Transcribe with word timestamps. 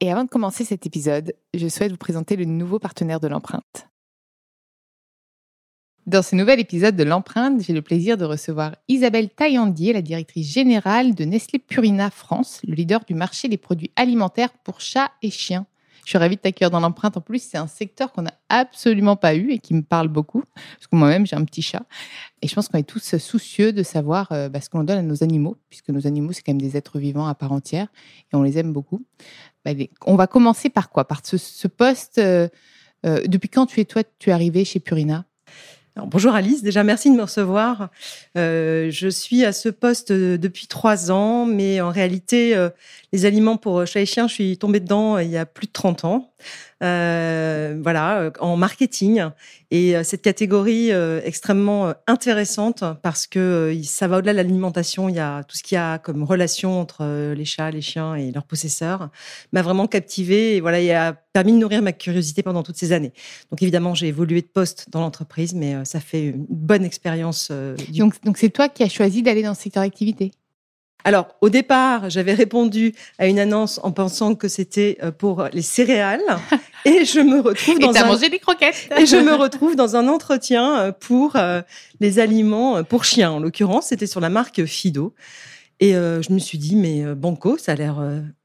Et 0.00 0.12
avant 0.12 0.24
de 0.24 0.28
commencer 0.28 0.64
cet 0.64 0.86
épisode, 0.86 1.34
je 1.54 1.66
souhaite 1.66 1.90
vous 1.90 1.98
présenter 1.98 2.36
le 2.36 2.44
nouveau 2.44 2.78
partenaire 2.78 3.18
de 3.18 3.26
l'empreinte. 3.26 3.88
Dans 6.06 6.22
ce 6.22 6.36
nouvel 6.36 6.60
épisode 6.60 6.96
de 6.96 7.02
l'empreinte, 7.02 7.60
j'ai 7.60 7.72
le 7.72 7.82
plaisir 7.82 8.16
de 8.16 8.24
recevoir 8.24 8.76
Isabelle 8.86 9.28
Taillandier, 9.28 9.92
la 9.92 10.00
directrice 10.00 10.50
générale 10.50 11.14
de 11.14 11.24
Nestlé 11.24 11.58
Purina 11.58 12.10
France, 12.10 12.60
le 12.66 12.74
leader 12.74 13.04
du 13.04 13.14
marché 13.14 13.48
des 13.48 13.58
produits 13.58 13.90
alimentaires 13.96 14.52
pour 14.64 14.80
chats 14.80 15.10
et 15.20 15.30
chiens. 15.30 15.66
Je 16.08 16.12
suis 16.12 16.18
ravie 16.18 16.36
de 16.36 16.40
t'accueillir 16.40 16.70
dans 16.70 16.80
l'empreinte. 16.80 17.18
En 17.18 17.20
plus, 17.20 17.42
c'est 17.42 17.58
un 17.58 17.66
secteur 17.66 18.12
qu'on 18.12 18.22
n'a 18.22 18.32
absolument 18.48 19.14
pas 19.14 19.34
eu 19.34 19.50
et 19.50 19.58
qui 19.58 19.74
me 19.74 19.82
parle 19.82 20.08
beaucoup, 20.08 20.42
parce 20.54 20.86
que 20.86 20.96
moi-même, 20.96 21.26
j'ai 21.26 21.36
un 21.36 21.44
petit 21.44 21.60
chat. 21.60 21.82
Et 22.40 22.48
je 22.48 22.54
pense 22.54 22.68
qu'on 22.68 22.78
est 22.78 22.88
tous 22.88 23.18
soucieux 23.18 23.74
de 23.74 23.82
savoir 23.82 24.32
euh, 24.32 24.48
bah, 24.48 24.62
ce 24.62 24.70
qu'on 24.70 24.84
donne 24.84 24.96
à 24.96 25.02
nos 25.02 25.22
animaux, 25.22 25.58
puisque 25.68 25.90
nos 25.90 26.06
animaux, 26.06 26.32
c'est 26.32 26.40
quand 26.40 26.52
même 26.52 26.62
des 26.62 26.78
êtres 26.78 26.98
vivants 26.98 27.26
à 27.26 27.34
part 27.34 27.52
entière, 27.52 27.88
et 28.32 28.36
on 28.36 28.42
les 28.42 28.56
aime 28.56 28.72
beaucoup. 28.72 29.04
Bah, 29.66 29.72
on 30.06 30.16
va 30.16 30.26
commencer 30.26 30.70
par 30.70 30.88
quoi? 30.88 31.06
Par 31.06 31.20
ce, 31.22 31.68
poste. 31.68 32.16
Euh, 32.16 32.48
euh, 33.04 33.20
depuis 33.26 33.50
quand 33.50 33.66
tu 33.66 33.78
es, 33.78 33.84
toi, 33.84 34.02
tu 34.18 34.30
es 34.30 34.32
arrivé 34.32 34.64
chez 34.64 34.80
Purina? 34.80 35.26
Bonjour 36.06 36.34
Alice, 36.34 36.62
déjà 36.62 36.84
merci 36.84 37.10
de 37.10 37.16
me 37.16 37.22
recevoir. 37.22 37.90
Euh, 38.36 38.90
je 38.90 39.08
suis 39.08 39.44
à 39.44 39.52
ce 39.52 39.68
poste 39.68 40.12
depuis 40.12 40.66
trois 40.66 41.10
ans, 41.10 41.44
mais 41.46 41.80
en 41.80 41.90
réalité, 41.90 42.56
euh, 42.56 42.70
les 43.12 43.24
aliments 43.24 43.56
pour 43.56 43.86
chat 43.86 44.00
et 44.00 44.06
chien, 44.06 44.28
je 44.28 44.34
suis 44.34 44.58
tombée 44.58 44.80
dedans 44.80 45.18
il 45.18 45.30
y 45.30 45.36
a 45.36 45.46
plus 45.46 45.66
de 45.66 45.72
30 45.72 46.04
ans. 46.04 46.32
Euh, 46.82 47.76
voilà, 47.82 48.20
euh, 48.20 48.30
en 48.38 48.56
marketing. 48.56 49.24
Et 49.70 49.96
euh, 49.96 50.04
cette 50.04 50.22
catégorie 50.22 50.90
extrêmement 51.24 51.92
intéressante 52.06 52.84
parce 53.02 53.26
que 53.26 53.76
ça 53.84 54.06
va 54.06 54.18
au-delà 54.18 54.32
de 54.32 54.36
l'alimentation. 54.36 55.08
Il 55.08 55.16
y 55.16 55.20
a 55.20 55.42
tout 55.44 55.56
ce 55.56 55.62
qu'il 55.62 55.76
y 55.76 55.78
a 55.78 55.98
comme 55.98 56.22
relation 56.22 56.80
entre 56.80 57.32
les 57.34 57.44
chats, 57.44 57.70
les 57.70 57.80
chiens 57.80 58.14
et 58.14 58.30
leurs 58.32 58.44
possesseurs 58.44 59.10
m'a 59.52 59.62
vraiment 59.62 59.86
captivée 59.86 60.56
et 60.56 60.60
voilà, 60.60 60.80
il 60.80 60.90
a 60.90 61.12
permis 61.12 61.52
de 61.52 61.58
nourrir 61.58 61.82
ma 61.82 61.92
curiosité 61.92 62.42
pendant 62.42 62.62
toutes 62.62 62.76
ces 62.76 62.92
années. 62.92 63.12
Donc 63.50 63.62
évidemment, 63.62 63.94
j'ai 63.94 64.08
évolué 64.08 64.40
de 64.42 64.46
poste 64.46 64.88
dans 64.90 65.00
l'entreprise, 65.00 65.54
mais 65.54 65.84
ça 65.84 66.00
fait 66.00 66.28
une 66.28 66.46
bonne 66.48 66.84
expérience. 66.84 67.50
Donc, 67.90 68.38
c'est 68.38 68.50
toi 68.50 68.68
qui 68.68 68.82
as 68.82 68.88
choisi 68.88 69.22
d'aller 69.22 69.42
dans 69.42 69.54
ce 69.54 69.62
secteur 69.62 69.82
d'activité? 69.82 70.32
Alors, 71.04 71.28
au 71.40 71.48
départ, 71.48 72.10
j'avais 72.10 72.34
répondu 72.34 72.92
à 73.18 73.28
une 73.28 73.38
annonce 73.38 73.80
en 73.82 73.92
pensant 73.92 74.34
que 74.34 74.48
c'était 74.48 74.98
euh, 75.02 75.12
pour 75.12 75.48
les 75.52 75.62
céréales. 75.62 76.20
Et 76.84 77.04
je 77.04 77.20
me 77.20 77.40
retrouve 77.40 77.78
dans 77.78 77.92
et 77.92 77.98
un... 77.98 78.06
mangé 78.06 78.28
des 78.28 78.38
croquettes. 78.38 78.88
et 78.96 79.06
je 79.06 79.16
me 79.16 79.34
retrouve 79.34 79.74
dans 79.74 79.96
un 79.96 80.06
entretien 80.06 80.78
euh, 80.78 80.92
pour 80.92 81.36
euh, 81.36 81.62
les 82.00 82.18
aliments 82.18 82.82
pour 82.84 83.04
chiens. 83.04 83.32
En 83.32 83.40
l'occurrence, 83.40 83.86
c'était 83.86 84.06
sur 84.06 84.20
la 84.20 84.28
marque 84.28 84.64
Fido. 84.64 85.14
Et 85.80 85.92
je 85.92 86.32
me 86.32 86.40
suis 86.40 86.58
dit, 86.58 86.74
mais 86.74 87.04
Banco, 87.14 87.56
ça 87.56 87.72
a 87.72 87.74
l'air 87.76 88.02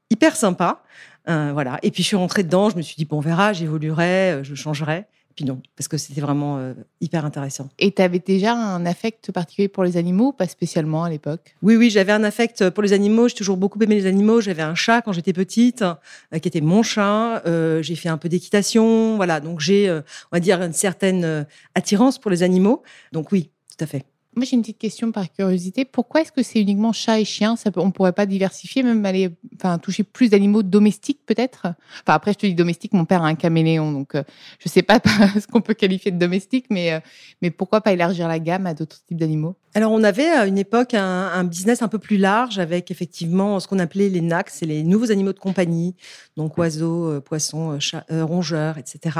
hyper 0.08 0.36
sympa. 0.36 0.82
voilà. 1.26 1.80
Et 1.82 1.90
puis, 1.90 2.04
je 2.04 2.08
suis 2.08 2.16
rentrée 2.16 2.44
dedans. 2.44 2.70
Je 2.70 2.76
me 2.76 2.82
suis 2.82 2.94
dit, 2.94 3.04
bon, 3.04 3.16
on 3.16 3.20
verra, 3.20 3.52
j'évoluerai, 3.52 4.40
je 4.44 4.54
changerai. 4.54 5.06
Puis 5.34 5.44
non, 5.44 5.60
parce 5.76 5.88
que 5.88 5.96
c'était 5.96 6.20
vraiment 6.20 6.58
euh, 6.58 6.74
hyper 7.00 7.24
intéressant. 7.24 7.68
Et 7.78 7.92
tu 7.92 8.02
avais 8.02 8.20
déjà 8.20 8.54
un 8.54 8.86
affect 8.86 9.32
particulier 9.32 9.68
pour 9.68 9.82
les 9.82 9.96
animaux, 9.96 10.32
pas 10.32 10.46
spécialement 10.46 11.04
à 11.04 11.10
l'époque? 11.10 11.56
Oui, 11.62 11.76
oui, 11.76 11.90
j'avais 11.90 12.12
un 12.12 12.22
affect 12.22 12.70
pour 12.70 12.82
les 12.82 12.92
animaux. 12.92 13.28
J'ai 13.28 13.34
toujours 13.34 13.56
beaucoup 13.56 13.80
aimé 13.82 13.96
les 13.96 14.06
animaux. 14.06 14.40
J'avais 14.40 14.62
un 14.62 14.76
chat 14.76 15.02
quand 15.02 15.12
j'étais 15.12 15.32
petite, 15.32 15.82
euh, 15.82 16.38
qui 16.38 16.48
était 16.48 16.60
mon 16.60 16.82
chat. 16.82 17.42
Euh, 17.46 17.82
j'ai 17.82 17.96
fait 17.96 18.08
un 18.08 18.18
peu 18.18 18.28
d'équitation, 18.28 19.16
voilà. 19.16 19.40
Donc 19.40 19.60
j'ai, 19.60 19.90
on 19.90 20.02
va 20.36 20.40
dire, 20.40 20.62
une 20.62 20.72
certaine 20.72 21.46
attirance 21.74 22.18
pour 22.18 22.30
les 22.30 22.42
animaux. 22.42 22.82
Donc 23.12 23.32
oui, 23.32 23.50
tout 23.76 23.82
à 23.82 23.86
fait. 23.86 24.04
Moi, 24.36 24.44
j'ai 24.44 24.56
une 24.56 24.62
petite 24.62 24.78
question 24.78 25.12
par 25.12 25.30
curiosité. 25.30 25.84
Pourquoi 25.84 26.22
est-ce 26.22 26.32
que 26.32 26.42
c'est 26.42 26.60
uniquement 26.60 26.92
chat 26.92 27.20
et 27.20 27.24
chien? 27.24 27.54
On 27.76 27.86
ne 27.86 27.90
pourrait 27.92 28.12
pas 28.12 28.26
diversifier, 28.26 28.82
même 28.82 29.04
aller 29.06 29.30
enfin, 29.56 29.78
toucher 29.78 30.02
plus 30.02 30.28
d'animaux 30.28 30.62
domestiques, 30.62 31.20
peut-être? 31.24 31.66
Enfin, 32.02 32.14
après, 32.14 32.32
je 32.32 32.38
te 32.38 32.46
dis 32.46 32.54
domestique, 32.54 32.92
mon 32.94 33.04
père 33.04 33.22
a 33.22 33.28
un 33.28 33.36
caméléon, 33.36 33.92
donc 33.92 34.14
euh, 34.14 34.24
je 34.58 34.68
ne 34.68 34.70
sais 34.70 34.82
pas 34.82 35.00
ce 35.38 35.46
qu'on 35.46 35.60
peut 35.60 35.74
qualifier 35.74 36.10
de 36.10 36.18
domestique, 36.18 36.66
mais, 36.70 36.92
euh, 36.92 37.00
mais 37.42 37.50
pourquoi 37.50 37.80
pas 37.80 37.92
élargir 37.92 38.26
la 38.26 38.40
gamme 38.40 38.66
à 38.66 38.74
d'autres 38.74 39.04
types 39.04 39.18
d'animaux? 39.18 39.56
Alors, 39.76 39.90
on 39.90 40.04
avait 40.04 40.28
à 40.28 40.46
une 40.46 40.58
époque 40.58 40.94
un, 40.94 41.42
business 41.42 41.82
un 41.82 41.88
peu 41.88 41.98
plus 41.98 42.16
large 42.16 42.60
avec 42.60 42.92
effectivement 42.92 43.58
ce 43.58 43.66
qu'on 43.66 43.80
appelait 43.80 44.08
les 44.08 44.20
NAC, 44.20 44.50
c'est 44.50 44.66
les 44.66 44.84
nouveaux 44.84 45.10
animaux 45.10 45.32
de 45.32 45.40
compagnie, 45.40 45.96
donc 46.36 46.58
oiseaux, 46.58 47.06
euh, 47.06 47.20
poissons, 47.20 47.78
chats, 47.80 48.04
rongeurs, 48.10 48.78
etc. 48.78 49.18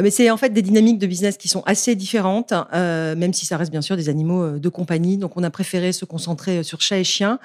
Mais 0.00 0.10
c'est 0.10 0.30
en 0.30 0.36
fait 0.36 0.50
des 0.50 0.62
dynamiques 0.62 0.98
de 0.98 1.06
business 1.06 1.36
qui 1.36 1.48
sont 1.48 1.62
assez 1.66 1.94
différentes, 1.94 2.52
même 2.72 3.32
si 3.32 3.46
ça 3.46 3.56
reste 3.56 3.70
bien 3.70 3.82
sûr 3.82 3.96
des 3.96 4.08
animaux 4.08 4.58
de 4.58 4.68
compagnie. 4.68 5.16
Donc, 5.16 5.36
on 5.36 5.42
a 5.42 5.50
préféré 5.50 5.92
se 5.92 6.04
concentrer 6.04 6.58
euh, 6.58 6.62
sur 6.62 6.80
chat 6.80 6.98
et 6.98 7.04
chien. 7.04 7.38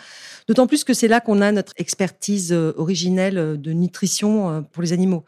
D'autant 0.47 0.67
plus 0.67 0.83
que 0.83 0.93
c'est 0.93 1.07
là 1.07 1.19
qu'on 1.19 1.41
a 1.41 1.51
notre 1.51 1.73
expertise 1.77 2.51
euh, 2.51 2.73
originelle 2.77 3.37
euh, 3.37 3.57
de 3.57 3.71
nutrition 3.71 4.65
pour 4.71 4.83
les 4.83 4.93
animaux. 4.93 5.23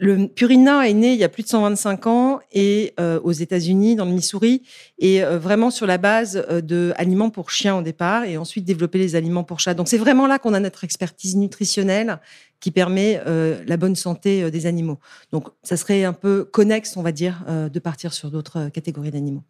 Le 0.00 0.28
Purina 0.28 0.88
est 0.88 0.92
né 0.92 1.12
il 1.12 1.18
y 1.18 1.24
a 1.24 1.28
plus 1.28 1.42
de 1.42 1.48
125 1.48 2.06
ans 2.06 2.40
et 2.52 2.94
aux 2.98 3.32
États-Unis, 3.32 3.96
dans 3.96 4.04
le 4.04 4.12
Missouri, 4.12 4.62
et 4.98 5.22
vraiment 5.22 5.70
sur 5.70 5.86
la 5.86 5.98
base 5.98 6.44
de 6.50 6.92
aliments 6.96 7.30
pour 7.30 7.50
chiens 7.50 7.76
au 7.76 7.82
départ, 7.82 8.24
et 8.24 8.36
ensuite 8.36 8.64
développer 8.64 8.98
les 8.98 9.16
aliments 9.16 9.44
pour 9.44 9.60
chats. 9.60 9.74
Donc, 9.74 9.88
c'est 9.88 9.98
vraiment 9.98 10.26
là 10.26 10.38
qu'on 10.38 10.54
a 10.54 10.60
notre 10.60 10.84
expertise 10.84 11.36
nutritionnelle 11.36 12.18
qui 12.62 12.70
permet 12.70 13.20
la 13.66 13.76
bonne 13.76 13.96
santé 13.96 14.50
des 14.50 14.64
animaux. 14.64 14.98
Donc, 15.32 15.48
ça 15.62 15.76
serait 15.76 16.04
un 16.04 16.14
peu 16.14 16.44
connexe, 16.44 16.96
on 16.96 17.02
va 17.02 17.12
dire, 17.12 17.44
de 17.46 17.78
partir 17.80 18.14
sur 18.14 18.30
d'autres 18.30 18.70
catégories 18.70 19.10
d'animaux. 19.10 19.42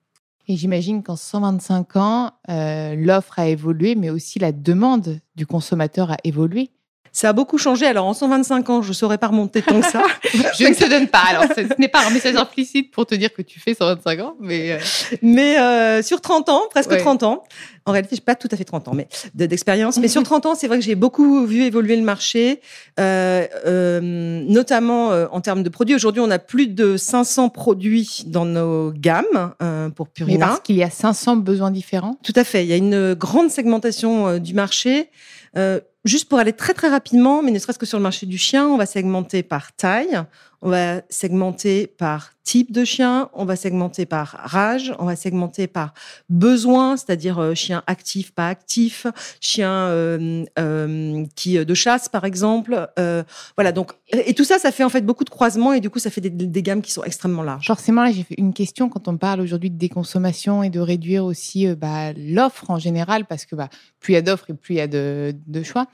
Et 0.49 0.57
j'imagine 0.57 1.03
qu'en 1.03 1.17
125 1.17 1.97
ans, 1.97 2.33
euh, 2.49 2.95
l'offre 2.97 3.39
a 3.39 3.49
évolué, 3.49 3.95
mais 3.95 4.11
aussi 4.11 4.39
la 4.39 4.53
demande 4.53 5.21
du 5.37 5.47
consommateur 5.47 6.11
a 6.11 6.17
évolué. 6.25 6.71
Ça 7.13 7.29
a 7.29 7.33
beaucoup 7.35 7.59
changé. 7.59 7.87
Alors, 7.87 8.07
en 8.07 8.15
125 8.15 8.71
ans, 8.71 8.83
je 8.83 8.89
ne 8.89 8.95
saurais 8.95 9.19
pas 9.19 9.29
remonter 9.29 9.61
tant 9.61 9.81
que 9.81 9.87
ça. 9.87 10.03
je 10.33 10.65
ne 10.65 10.75
te 10.75 10.89
donne 10.89 11.09
pas. 11.09 11.23
Alors, 11.29 11.45
ce 11.55 11.79
n'est 11.79 11.89
pas 11.89 12.07
un 12.07 12.11
message 12.11 12.37
implicite 12.37 12.91
pour 12.91 13.05
te 13.05 13.15
dire 13.15 13.33
que 13.33 13.43
tu 13.43 13.61
fais 13.61 13.75
125 13.75 14.21
ans, 14.21 14.35
mais. 14.41 14.73
Euh, 14.73 14.79
mais 15.21 15.59
euh, 15.59 16.03
sur 16.03 16.21
30 16.23 16.49
ans, 16.49 16.63
presque 16.71 16.97
30 16.97 17.23
ans. 17.23 17.45
En 17.85 17.93
réalité, 17.93 18.15
je 18.15 18.21
n'ai 18.21 18.25
pas 18.25 18.37
tout 18.37 18.49
à 18.51 18.57
fait 18.57 18.65
30 18.65 18.89
ans, 18.89 18.93
mais 18.95 19.09
d'expérience. 19.35 19.99
mais 19.99 20.09
sur 20.09 20.23
30 20.25 20.47
ans, 20.47 20.55
c'est 20.55 20.69
vrai 20.69 20.79
que 20.79 20.85
j'ai 20.85 20.95
beaucoup 20.95 21.45
vu 21.47 21.63
évoluer 21.63 21.97
le 21.97 22.03
marché, 22.03 22.61
euh, 23.01 23.47
euh, 23.67 24.01
notamment 24.01 25.11
euh, 25.11 25.27
en 25.33 25.41
termes 25.41 25.63
de 25.63 25.69
produits. 25.69 25.95
Aujourd'hui, 25.95 26.23
on 26.25 26.31
a 26.31 26.39
plus 26.39 26.69
de 26.69 26.97
500 26.97 27.49
produits 27.49 28.25
dans 28.27 28.45
nos 28.45 28.93
gammes 28.93 29.53
euh, 29.63 29.89
pour 29.91 30.09
Purina. 30.09 30.39
Mais 30.39 30.51
parce 30.53 30.61
qu'il 30.61 30.77
y 30.77 30.85
a 30.85 30.91
500 30.91 31.37
besoins 31.37 31.71
différents? 31.71 32.17
Tout 32.23 32.35
à 32.37 32.45
fait. 32.45 32.65
Il 32.65 32.69
y 32.69 32.73
a 32.73 32.77
une 32.77 33.15
grande 33.15 33.51
segmentation 33.51 34.39
du 34.39 34.55
marché. 34.55 35.09
Euh, 35.57 35.81
juste 36.05 36.29
pour 36.29 36.39
aller 36.39 36.53
très 36.53 36.75
très 36.75 36.89
rapidement, 36.89 37.43
mais 37.43 37.51
ne 37.51 37.59
serait-ce 37.59 37.79
que 37.79 37.87
sur 37.87 37.99
le 37.99 38.03
marché 38.03 38.27
du 38.27 38.39
chien, 38.39 38.67
on 38.67 38.77
va 38.77 38.87
segmenter 38.87 39.43
par 39.43 39.75
taille, 39.75 40.23
on 40.63 40.71
va 40.71 41.03
segmenter 41.11 41.89
par 41.89 42.33
type 42.45 42.73
de 42.73 42.85
chien, 42.85 43.31
on 43.35 43.45
va 43.45 43.57
segmenter 43.57 44.07
par 44.07 44.29
rage, 44.29 44.93
on 45.01 45.07
va 45.07 45.17
segmenter 45.17 45.67
par 45.67 45.93
besoin, 46.29 46.97
c'est-à-dire 46.97 47.39
euh, 47.41 47.55
chien 47.55 47.83
actif, 47.89 48.33
pas 48.33 48.49
actif, 48.49 49.07
chien 49.41 49.71
euh, 49.73 50.45
euh, 50.59 51.25
qui 51.35 51.65
de 51.65 51.75
chasse 51.75 52.09
par 52.09 52.25
exemple. 52.25 52.89
voilà 53.57 53.73
donc 53.73 53.93
et 54.13 54.35
tout 54.35 54.45
ça, 54.45 54.59
ça 54.59 54.71
fait 54.71 54.85
en 54.85 54.89
fait 54.89 55.03
beaucoup 55.03 55.25
de 55.25 55.31
croisements 55.31 55.73
et 55.73 55.81
du 55.81 55.91
coup 55.91 55.99
ça 55.99 56.11
fait 56.11 56.21
des, 56.21 56.63
gammes 56.63 56.83
qui 56.83 56.93
sont 56.93 57.03
extrêmement 57.03 57.43
larges. 57.43 57.67
Forcément, 57.67 58.05
là 58.05 58.13
j'ai 58.13 58.25
une 58.39 58.55
question 58.55 58.89
quand 58.89 59.09
on 59.09 59.17
parle 59.17 59.41
aujourd'hui 59.41 59.71
de 59.71 59.79
déconsommation 59.79 60.63
et 60.63 60.71
de 60.71 60.81
réduire 60.81 61.25
aussi 61.25 61.67
bah, 61.75 62.13
l'offre 62.13 62.71
en 62.71 62.79
général 62.79 63.27
parce 63.27 63.47
que 63.47 63.57
bah, 63.57 63.69
plus 63.99 64.13
il 64.13 64.15
y 64.15 64.19
a 64.19 64.23
d'offres 64.23 64.51
et 64.51 64.55
plus 64.55 64.75
il 64.75 64.79
y 64.79 64.81
a 64.81 64.87
de, 64.87 65.35
de 65.47 65.63
choix. 65.65 65.87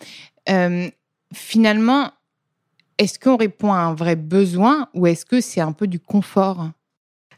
finalement, 1.33 2.11
est-ce 2.99 3.19
qu'on 3.19 3.37
répond 3.37 3.73
à 3.73 3.79
un 3.79 3.95
vrai 3.95 4.17
besoin 4.17 4.89
ou 4.95 5.07
est-ce 5.07 5.25
que 5.25 5.41
c'est 5.41 5.61
un 5.61 5.73
peu 5.73 5.87
du 5.87 6.01
confort? 6.01 6.71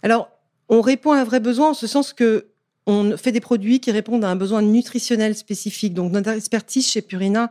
Alors, 0.02 0.28
on 0.68 0.80
répond 0.80 1.12
à 1.12 1.18
un 1.18 1.24
vrai 1.24 1.40
besoin 1.40 1.70
en 1.70 1.74
ce 1.74 1.86
sens 1.86 2.12
que 2.12 2.46
on 2.86 3.16
fait 3.16 3.30
des 3.30 3.40
produits 3.40 3.78
qui 3.78 3.90
répondent 3.92 4.24
à 4.24 4.30
un 4.30 4.36
besoin 4.36 4.62
nutritionnel 4.62 5.36
spécifique. 5.36 5.94
Donc, 5.94 6.12
notre 6.12 6.30
expertise 6.30 6.88
chez 6.88 7.02
Purina, 7.02 7.50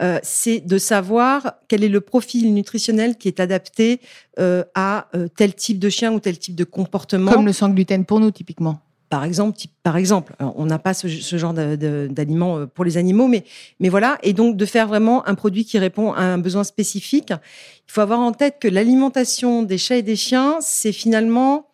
euh, 0.00 0.18
c'est 0.22 0.60
de 0.60 0.78
savoir 0.78 1.54
quel 1.68 1.84
est 1.84 1.88
le 1.88 2.00
profil 2.00 2.52
nutritionnel 2.54 3.16
qui 3.16 3.28
est 3.28 3.40
adapté 3.40 4.00
euh, 4.38 4.64
à 4.74 5.08
euh, 5.14 5.28
tel 5.28 5.54
type 5.54 5.78
de 5.78 5.90
chien 5.90 6.12
ou 6.12 6.18
tel 6.18 6.38
type 6.38 6.56
de 6.56 6.64
comportement. 6.64 7.30
Comme 7.30 7.46
le 7.46 7.52
sans 7.52 7.68
gluten 7.68 8.04
pour 8.04 8.20
nous, 8.20 8.30
typiquement 8.30 8.80
par 9.10 9.24
exemple, 9.24 9.58
par 9.82 9.96
exemple, 9.96 10.34
on 10.38 10.66
n'a 10.66 10.78
pas 10.78 10.94
ce, 10.94 11.08
genre 11.08 11.52
d'aliments 11.52 12.58
euh, 12.58 12.66
pour 12.66 12.84
les 12.84 12.96
animaux, 12.96 13.26
mais, 13.26 13.44
mais 13.80 13.88
voilà. 13.88 14.18
Et 14.22 14.32
donc, 14.32 14.56
de 14.56 14.64
faire 14.64 14.86
vraiment 14.86 15.26
un 15.26 15.34
produit 15.34 15.64
qui 15.64 15.78
répond 15.80 16.12
à 16.12 16.22
un 16.22 16.38
besoin 16.38 16.62
spécifique. 16.62 17.30
Il 17.30 17.92
faut 17.92 18.00
avoir 18.00 18.20
en 18.20 18.30
tête 18.30 18.58
que 18.60 18.68
l'alimentation 18.68 19.64
des 19.64 19.78
chats 19.78 19.96
et 19.96 20.02
des 20.02 20.14
chiens, 20.14 20.58
c'est 20.60 20.92
finalement, 20.92 21.66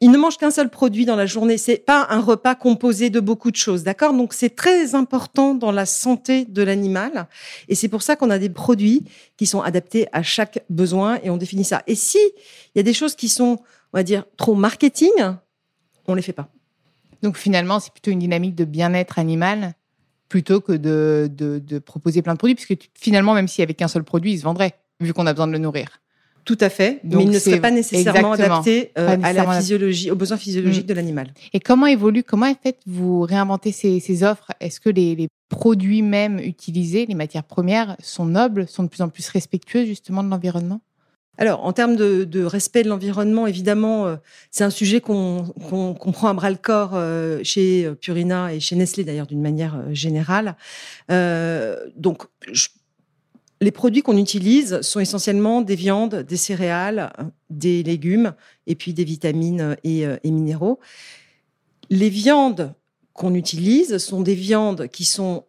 ils 0.00 0.10
ne 0.10 0.18
mangent 0.18 0.36
qu'un 0.36 0.50
seul 0.50 0.68
produit 0.68 1.06
dans 1.06 1.16
la 1.16 1.24
journée. 1.24 1.56
C'est 1.56 1.78
pas 1.78 2.06
un 2.10 2.20
repas 2.20 2.56
composé 2.56 3.10
de 3.10 3.20
beaucoup 3.20 3.52
de 3.52 3.56
choses, 3.56 3.84
d'accord? 3.84 4.12
Donc, 4.12 4.34
c'est 4.34 4.54
très 4.54 4.96
important 4.96 5.54
dans 5.54 5.72
la 5.72 5.86
santé 5.86 6.44
de 6.46 6.62
l'animal. 6.62 7.28
Et 7.68 7.76
c'est 7.76 7.88
pour 7.88 8.02
ça 8.02 8.16
qu'on 8.16 8.28
a 8.28 8.38
des 8.38 8.50
produits 8.50 9.04
qui 9.36 9.46
sont 9.46 9.62
adaptés 9.62 10.08
à 10.12 10.24
chaque 10.24 10.64
besoin 10.68 11.18
et 11.22 11.30
on 11.30 11.36
définit 11.36 11.64
ça. 11.64 11.82
Et 11.86 11.94
si 11.94 12.18
il 12.74 12.78
y 12.78 12.80
a 12.80 12.82
des 12.82 12.92
choses 12.92 13.14
qui 13.14 13.28
sont, 13.28 13.60
on 13.92 13.98
va 13.98 14.02
dire, 14.02 14.24
trop 14.36 14.54
marketing, 14.54 15.12
on 16.08 16.14
les 16.14 16.22
fait 16.22 16.32
pas. 16.32 16.50
Donc 17.26 17.38
finalement, 17.38 17.80
c'est 17.80 17.92
plutôt 17.92 18.12
une 18.12 18.20
dynamique 18.20 18.54
de 18.54 18.64
bien-être 18.64 19.18
animal 19.18 19.74
plutôt 20.28 20.60
que 20.60 20.70
de, 20.70 21.28
de, 21.28 21.78
proposer 21.80 22.22
plein 22.22 22.34
de 22.34 22.38
produits, 22.38 22.54
puisque 22.54 22.88
finalement, 22.94 23.34
même 23.34 23.48
s'il 23.48 23.62
n'y 23.62 23.64
avait 23.64 23.74
qu'un 23.74 23.88
seul 23.88 24.04
produit, 24.04 24.34
il 24.34 24.38
se 24.38 24.44
vendrait, 24.44 24.74
vu 25.00 25.12
qu'on 25.12 25.26
a 25.26 25.32
besoin 25.32 25.48
de 25.48 25.52
le 25.52 25.58
nourrir. 25.58 26.00
Tout 26.44 26.58
à 26.60 26.68
fait, 26.68 27.00
mais 27.02 27.24
il 27.24 27.30
ne 27.30 27.38
serait 27.40 27.60
pas 27.60 27.72
nécessairement 27.72 28.30
adapté 28.30 28.92
euh, 28.96 29.16
à 29.24 29.32
la 29.32 29.58
physiologie, 29.58 30.12
aux 30.12 30.14
besoins 30.14 30.36
physiologiques 30.36 30.84
mm. 30.84 30.86
de 30.86 30.94
l'animal. 30.94 31.34
Et 31.52 31.58
comment 31.58 31.86
évolue, 31.86 32.22
comment 32.22 32.54
faites-vous 32.62 33.22
réinventer 33.22 33.72
ces, 33.72 33.98
ces 33.98 34.22
offres? 34.22 34.52
Est-ce 34.60 34.78
que 34.78 34.88
les, 34.88 35.16
les, 35.16 35.26
produits 35.48 36.02
même 36.02 36.38
utilisés, 36.38 37.06
les 37.06 37.16
matières 37.16 37.42
premières, 37.42 37.96
sont 37.98 38.24
nobles, 38.24 38.68
sont 38.68 38.84
de 38.84 38.88
plus 38.88 39.02
en 39.02 39.08
plus 39.08 39.28
respectueux 39.28 39.84
justement 39.84 40.22
de 40.22 40.28
l'environnement? 40.28 40.80
Alors, 41.38 41.64
en 41.64 41.72
termes 41.72 41.96
de, 41.96 42.44
respect 42.44 42.82
de 42.82 42.88
l'environnement, 42.88 43.46
évidemment, 43.46 44.06
euh, 44.06 44.16
c'est 44.50 44.64
un 44.64 44.70
sujet 44.70 45.00
qu'on 45.00 45.52
prend 45.58 46.28
à 46.28 46.34
bras 46.34 46.50
le 46.50 46.56
corps 46.56 46.92
euh, 46.94 47.40
chez 47.42 47.84
euh, 47.84 47.94
Purina 47.94 48.54
et 48.54 48.60
chez 48.60 48.76
Nestlé 48.76 49.04
d'ailleurs 49.04 49.26
d'une 49.26 49.42
manière 49.42 49.82
générale. 49.92 50.56
donc, 51.08 52.24
les 53.62 53.70
produits 53.70 54.02
qu'on 54.02 54.18
utilise 54.18 54.82
sont 54.82 55.00
essentiellement 55.00 55.62
des 55.62 55.76
viandes, 55.76 56.16
des 56.16 56.36
céréales, 56.36 57.10
des 57.48 57.82
légumes 57.82 58.34
et 58.66 58.74
puis 58.74 58.92
des 58.92 59.04
vitamines 59.04 59.76
et, 59.82 60.02
et 60.02 60.30
minéraux. 60.30 60.78
Les 61.88 62.10
viandes 62.10 62.74
qu'on 63.14 63.34
utilise 63.34 63.96
sont 63.96 64.20
des 64.20 64.34
viandes 64.34 64.88
qui 64.88 65.06
sont 65.06 65.44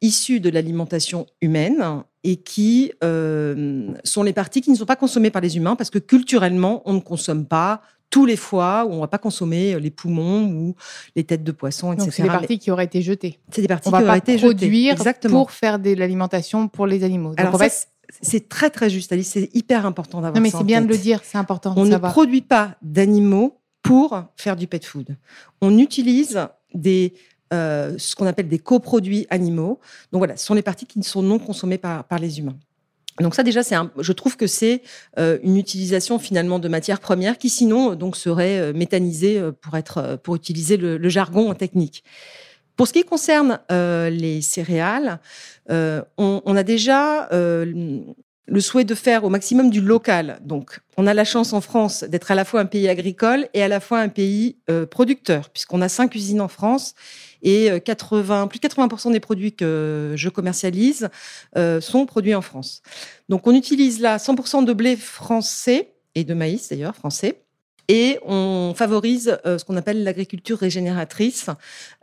issues 0.00 0.40
de 0.40 0.50
l'alimentation 0.50 1.26
humaine 1.40 2.02
et 2.24 2.36
qui 2.36 2.92
euh, 3.02 3.92
sont 4.04 4.22
les 4.22 4.32
parties 4.32 4.60
qui 4.60 4.70
ne 4.70 4.76
sont 4.76 4.86
pas 4.86 4.96
consommées 4.96 5.30
par 5.30 5.42
les 5.42 5.56
humains 5.56 5.76
parce 5.76 5.90
que 5.90 5.98
culturellement, 5.98 6.82
on 6.84 6.94
ne 6.94 7.00
consomme 7.00 7.46
pas 7.46 7.82
tous 8.10 8.26
les 8.26 8.36
foies 8.36 8.84
ou 8.86 8.92
on 8.92 9.00
va 9.00 9.08
pas 9.08 9.18
consommer 9.18 9.80
les 9.80 9.90
poumons 9.90 10.44
ou 10.44 10.74
les 11.16 11.24
têtes 11.24 11.42
de 11.42 11.52
poisson, 11.52 11.92
etc. 11.92 12.10
c'est 12.12 12.22
des 12.22 12.28
parties 12.28 12.58
qui 12.58 12.70
auraient 12.70 12.84
été 12.84 13.00
jetées. 13.00 13.40
C'est 13.50 13.62
des 13.62 13.68
parties 13.68 13.90
qui 13.90 13.94
auraient 13.94 14.18
été 14.18 14.36
produire 14.36 14.96
pour 15.28 15.50
faire 15.50 15.78
de 15.78 15.94
l'alimentation 15.94 16.68
pour 16.68 16.86
les 16.86 17.04
animaux. 17.04 17.34
Alors 17.38 17.58
c'est 18.20 18.48
très 18.48 18.68
très 18.68 18.90
juste, 18.90 19.12
Alice. 19.12 19.30
C'est 19.30 19.48
hyper 19.54 19.86
important 19.86 20.20
d'avoir 20.20 20.34
ça. 20.34 20.40
Non, 20.40 20.42
mais 20.42 20.50
c'est 20.50 20.64
bien 20.64 20.82
de 20.82 20.86
le 20.86 20.98
dire. 20.98 21.20
C'est 21.24 21.38
important. 21.38 21.72
On 21.76 21.86
ne 21.86 21.96
produit 21.96 22.42
pas 22.42 22.76
d'animaux 22.82 23.58
pour 23.80 24.22
faire 24.36 24.56
du 24.56 24.66
pet 24.66 24.84
food. 24.84 25.16
On 25.60 25.78
utilise 25.78 26.46
des 26.74 27.14
euh, 27.52 27.94
ce 27.98 28.14
qu'on 28.14 28.26
appelle 28.26 28.48
des 28.48 28.58
coproduits 28.58 29.26
animaux. 29.30 29.80
Donc 30.10 30.20
voilà, 30.20 30.36
ce 30.36 30.46
sont 30.46 30.54
les 30.54 30.62
parties 30.62 30.86
qui 30.86 31.02
sont 31.02 31.22
non 31.22 31.38
consommées 31.38 31.78
par, 31.78 32.04
par 32.04 32.18
les 32.18 32.38
humains. 32.38 32.56
Donc 33.20 33.34
ça 33.34 33.42
déjà, 33.42 33.62
c'est 33.62 33.76
je 33.98 34.12
trouve 34.12 34.36
que 34.36 34.46
c'est 34.46 34.82
euh, 35.18 35.38
une 35.42 35.58
utilisation 35.58 36.18
finalement 36.18 36.58
de 36.58 36.68
matières 36.68 37.00
premières 37.00 37.36
qui 37.36 37.50
sinon 37.50 37.94
donc 37.94 38.16
serait 38.16 38.58
euh, 38.58 38.72
méthanisée 38.72 39.40
pour 39.60 39.76
être 39.76 40.18
pour 40.22 40.34
utiliser 40.34 40.76
le, 40.76 41.08
jargon 41.08 41.52
technique. 41.54 42.04
Pour 42.76 42.88
ce 42.88 42.94
qui 42.94 43.04
concerne 43.04 43.60
les 43.68 44.40
céréales, 44.40 45.20
on, 45.68 46.56
a 46.56 46.62
déjà 46.62 47.28
le 48.46 48.60
souhait 48.60 48.84
de 48.84 48.94
faire 48.94 49.24
au 49.24 49.28
maximum 49.28 49.70
du 49.70 49.80
local. 49.80 50.40
Donc, 50.42 50.80
on 50.96 51.06
a 51.06 51.14
la 51.14 51.24
chance 51.24 51.52
en 51.52 51.60
France 51.60 52.04
d'être 52.04 52.30
à 52.30 52.34
la 52.34 52.44
fois 52.44 52.60
un 52.60 52.66
pays 52.66 52.88
agricole 52.88 53.48
et 53.54 53.62
à 53.62 53.68
la 53.68 53.80
fois 53.80 54.00
un 54.00 54.08
pays 54.08 54.56
producteur, 54.90 55.50
puisqu'on 55.50 55.80
a 55.80 55.88
cinq 55.88 56.14
usines 56.14 56.40
en 56.40 56.48
France 56.48 56.94
et 57.42 57.80
80, 57.84 58.44
euh, 58.44 58.46
plus 58.46 58.60
de 58.60 58.66
80% 58.66 59.12
des 59.12 59.20
produits 59.20 59.52
que 59.52 60.14
je 60.16 60.28
commercialise 60.28 61.08
euh, 61.56 61.80
sont 61.80 62.06
produits 62.06 62.34
en 62.34 62.42
France. 62.42 62.82
Donc 63.28 63.46
on 63.46 63.54
utilise 63.54 64.00
là 64.00 64.16
100% 64.16 64.64
de 64.64 64.72
blé 64.72 64.96
français 64.96 65.92
et 66.14 66.24
de 66.24 66.34
maïs 66.34 66.68
d'ailleurs 66.68 66.94
français. 66.94 67.41
Et 67.88 68.18
on 68.24 68.74
favorise 68.76 69.38
euh, 69.46 69.58
ce 69.58 69.64
qu'on 69.64 69.76
appelle 69.76 70.04
l'agriculture 70.04 70.58
régénératrice 70.58 71.50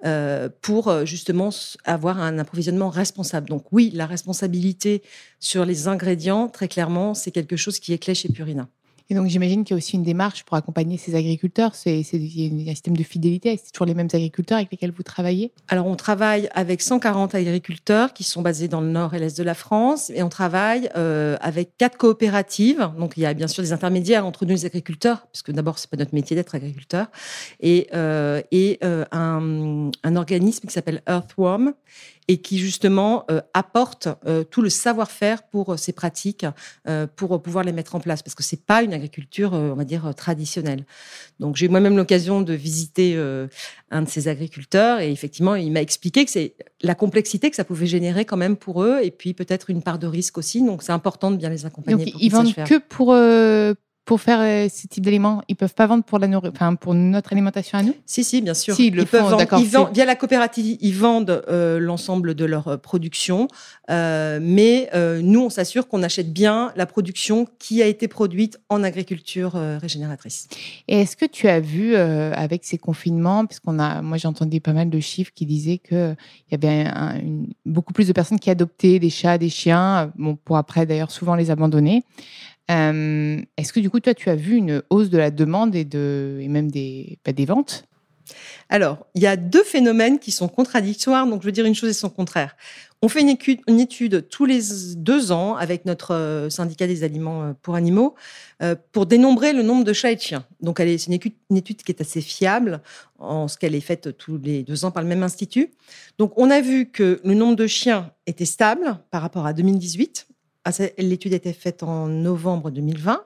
euh, 0.06 0.50
pour 0.62 1.06
justement 1.06 1.50
avoir 1.86 2.20
un 2.20 2.38
approvisionnement 2.40 2.90
responsable. 2.90 3.50
Donc 3.50 3.66
oui, 3.72 3.92
la 3.94 4.06
responsabilité 4.06 5.02
sur 5.40 5.66
les 5.66 5.88
ingrédients, 5.88 6.48
très 6.48 6.68
clairement, 6.68 7.14
c'est 7.14 7.32
quelque 7.32 7.56
chose 7.56 7.80
qui 7.80 7.94
est 7.94 7.98
clé 7.98 8.16
chez 8.16 8.30
Purina. 8.30 8.68
Et 9.12 9.16
donc, 9.16 9.26
j'imagine 9.28 9.64
qu'il 9.64 9.74
y 9.74 9.76
a 9.76 9.78
aussi 9.78 9.96
une 9.96 10.04
démarche 10.04 10.44
pour 10.44 10.56
accompagner 10.56 10.98
ces 10.98 11.16
agriculteurs. 11.16 11.74
C'est 11.74 12.00
un 12.00 12.04
système 12.04 12.96
de 12.96 13.04
fidélité. 13.04 13.60
C'est 13.64 13.72
toujours 13.72 13.88
les 13.88 13.96
mêmes 13.96 14.10
agriculteurs 14.14 14.60
avec 14.60 14.72
lesquels 14.72 14.92
vous 14.92 15.02
travaillez? 15.02 15.52
Alors, 15.68 15.88
on 15.88 15.96
travaille 15.96 16.48
avec 16.54 16.82
140 16.82 17.34
agriculteurs 17.34 18.14
qui 18.14 18.24
sont 18.24 18.44
basés 18.44 18.68
dans 18.68 18.82
le 18.82 18.90
nord 18.90 19.16
et 19.16 19.20
l'est 19.20 19.36
de 19.36 19.44
la 19.44 19.56
France. 19.56 20.12
Et 20.14 20.22
on 20.22 20.30
travaille 20.30 20.92
euh, 20.96 21.38
avec 21.42 21.76
quatre 21.78 21.98
coopératives. 21.98 22.92
Donc, 23.00 23.14
il 23.18 23.22
y 23.22 23.26
a 23.26 23.34
bien 23.34 23.48
sûr 23.48 23.64
des 23.64 23.74
intermédiaires 23.74 24.28
entre 24.28 24.46
nous, 24.46 24.52
les 24.52 24.66
agriculteurs, 24.68 25.26
parce 25.34 25.42
que 25.42 25.52
d'abord, 25.52 25.80
c'est 25.80 25.90
pas 25.90 25.98
notre 25.98 26.14
métier 26.14 26.36
d'être 26.36 26.54
agriculteur. 26.54 27.08
Et, 27.62 27.88
euh, 27.96 28.42
euh, 28.54 29.06
un, 29.12 30.16
organisme 30.16 30.68
qui 30.68 30.74
s'appelle 30.74 31.02
Earthworm 31.08 31.74
et 32.28 32.42
qui 32.42 32.60
justement 32.60 33.26
apporte 33.54 34.08
tout 34.52 34.62
le 34.62 34.70
savoir-faire 34.70 35.44
pour 35.44 35.80
ces 35.80 35.94
pratiques, 35.94 36.46
pour 37.16 37.42
pouvoir 37.42 37.64
les 37.64 37.72
mettre 37.72 37.96
en 37.96 38.00
place, 38.00 38.22
parce 38.22 38.36
que 38.36 38.44
c'est 38.44 38.66
pas 38.66 38.84
une 38.84 38.94
agriculture, 39.00 39.54
on 39.54 39.74
va 39.74 39.84
dire, 39.84 40.14
traditionnelle. 40.16 40.86
Donc 41.40 41.56
j'ai 41.56 41.68
moi-même 41.68 41.98
l'occasion 41.98 42.42
de 42.42 42.54
visiter 42.54 43.18
un 43.92 44.02
de 44.02 44.10
ces 44.10 44.28
agriculteurs, 44.28 45.00
et 45.00 45.12
effectivement, 45.12 45.56
il 45.56 45.72
m'a 45.72 45.82
expliqué 45.82 46.26
que 46.26 46.32
c'est 46.32 46.54
la 46.82 46.96
complexité 46.96 47.50
que 47.50 47.56
ça 47.56 47.64
pouvait 47.64 47.88
générer 47.88 48.26
quand 48.26 48.38
même 48.38 48.58
pour 48.58 48.84
eux, 48.84 49.00
et 49.02 49.12
puis 49.12 49.34
peut-être 49.34 49.70
une 49.70 49.82
part 49.82 50.00
de 50.00 50.08
risque 50.08 50.38
aussi. 50.38 50.64
Donc 50.64 50.84
c'est 50.84 50.92
important 50.92 51.32
de 51.32 51.38
bien 51.38 51.50
les 51.50 51.66
accompagner. 51.66 52.06
Donc 52.06 52.22
ils 52.22 52.30
vendent 52.30 52.54
que 52.54 52.78
pour 52.78 53.14
pour 54.10 54.20
faire 54.20 54.40
euh, 54.42 54.68
ce 54.74 54.88
type 54.88 55.06
d'aliments, 55.06 55.44
ils 55.48 55.56
peuvent 55.56 55.76
pas 55.76 55.86
vendre 55.86 56.04
pour 56.04 56.18
la 56.18 56.28
enfin, 56.28 56.74
pour 56.74 56.96
notre 56.96 57.32
alimentation 57.32 57.78
à 57.78 57.84
nous? 57.84 57.94
Si, 58.08 58.24
si, 58.24 58.42
bien 58.42 58.56
sûr. 58.56 58.74
Si, 58.74 58.88
ils 58.88 58.96
le 58.96 59.06
peuvent 59.06 59.22
font, 59.22 59.38
vendre- 59.38 59.60
ils 59.60 59.68
vendent- 59.70 59.94
via 59.94 60.04
la 60.04 60.16
coopérative, 60.16 60.78
ils 60.82 60.96
vendent 60.96 61.44
euh, 61.48 61.78
l'ensemble 61.80 62.34
de 62.34 62.44
leur 62.44 62.70
euh, 62.70 62.78
production, 62.78 63.48
euh, 63.92 64.40
mais 64.42 64.90
nous, 65.22 65.42
on 65.42 65.52
s'assure 65.52 65.88
qu'on 65.88 66.02
achète 66.02 66.34
bien 66.34 66.72
la 66.76 66.88
production 66.88 67.46
qui 67.60 67.84
a 67.84 67.86
été 67.86 68.08
produite 68.08 68.60
en 68.70 68.84
agriculture 68.84 69.52
régénératrice. 69.80 70.48
Et 70.88 71.02
est-ce 71.02 71.16
que 71.16 71.26
tu 71.28 71.48
as 71.48 71.60
vu 71.60 71.96
avec 71.96 72.66
ces 72.66 72.80
confinements, 72.80 73.46
parce 73.46 73.60
qu'on 73.60 73.78
a, 73.78 74.02
moi 74.02 74.18
j'ai 74.18 74.28
entendu 74.28 74.60
pas 74.60 74.74
mal 74.74 74.90
de 74.90 75.00
chiffres 75.00 75.32
qui 75.36 75.46
disaient 75.46 75.78
que 75.78 76.16
il 76.48 76.52
y 76.54 76.56
avait 76.56 76.90
un- 76.90 77.20
une- 77.20 77.48
beaucoup 77.64 77.94
plus 77.94 78.08
de 78.08 78.14
personnes 78.14 78.40
qui 78.40 78.50
adoptaient 78.50 78.98
des 78.98 79.12
chats, 79.12 79.38
des 79.38 79.50
chiens, 79.50 80.12
bon 80.18 80.36
pour 80.36 80.58
après 80.58 80.88
d'ailleurs 80.88 81.12
souvent 81.12 81.36
les 81.36 81.52
abandonner. 81.52 82.04
Euh, 82.70 83.42
est-ce 83.58 83.74
que 83.74 83.80
du 83.80 83.90
coup 83.90 84.00
toi 84.00 84.14
tu 84.14 84.30
as 84.30 84.36
vu 84.36 84.56
une 84.56 84.84
hausse 84.90 85.10
de 85.10 85.18
la 85.18 85.32
demande 85.32 85.76
et 85.76 85.86
même 86.48 86.70
des 86.70 87.18
pas 87.24 87.34
des 87.34 87.46
ventes? 87.46 87.86
Alors, 88.70 89.08
il 89.16 89.24
y 89.24 89.28
a 89.28 89.36
deux 89.36 89.64
phénomènes 89.64 90.20
qui 90.20 90.30
sont 90.30 90.48
contradictoires, 90.48 91.26
donc 91.26 91.42
je 91.42 91.48
veux 91.48 91.52
dire 91.52 91.66
une 91.66 91.74
chose 91.74 91.90
et 91.90 91.94
son 91.94 92.12
contraire. 92.12 92.56
On 93.02 93.08
fait 93.08 93.22
une 93.22 93.30
étude, 93.80 94.28
tous 94.30 94.46
les 94.46 94.60
deux 94.96 95.32
ans 95.32 95.56
avec 95.56 95.86
notre 95.86 96.14
euh, 96.14 96.50
syndicat 96.52 96.86
des 96.86 97.04
aliments 97.04 97.44
euh, 97.44 97.54
pour 97.60 97.74
animaux 97.74 98.16
pour 98.92 99.06
dénombrer 99.06 99.54
le 99.54 99.64
nombre 99.64 99.86
de 99.86 99.94
chats 99.94 100.12
et 100.12 100.18
de 100.18 100.22
chiens. 100.22 100.46
Donc, 100.62 100.80
c'est 100.80 101.06
une 101.06 101.58
étude 101.58 101.82
qui 101.82 101.92
est 101.94 102.02
assez 102.02 102.20
fiable 102.20 102.82
en 103.18 103.48
ce 103.48 103.58
qu'elle 103.58 103.74
est 103.74 103.80
faite 103.80 104.18
tous 104.18 104.38
les 104.38 104.64
deux 104.64 104.84
ans 104.84 104.92
par 104.92 105.02
le 105.02 105.08
même 105.08 105.24
institut. 105.24 105.72
Donc, 106.18 106.34
on 106.36 106.52
a 106.52 106.60
vu 106.60 106.92
que 106.92 107.22
le 107.24 107.34
nombre 107.36 107.56
de 107.56 107.68
chiens 107.68 108.12
était 108.28 108.44
stable 108.44 109.00
par 109.12 109.22
rapport 109.22 109.46
à 109.46 109.54
2018. 109.54 110.28
Ah, 110.66 110.72
L'étude 110.98 111.34
a 111.34 111.38
été 111.38 111.54
faite 111.54 111.84
en 111.84 112.08
novembre 112.08 112.72
2020. 112.72 113.24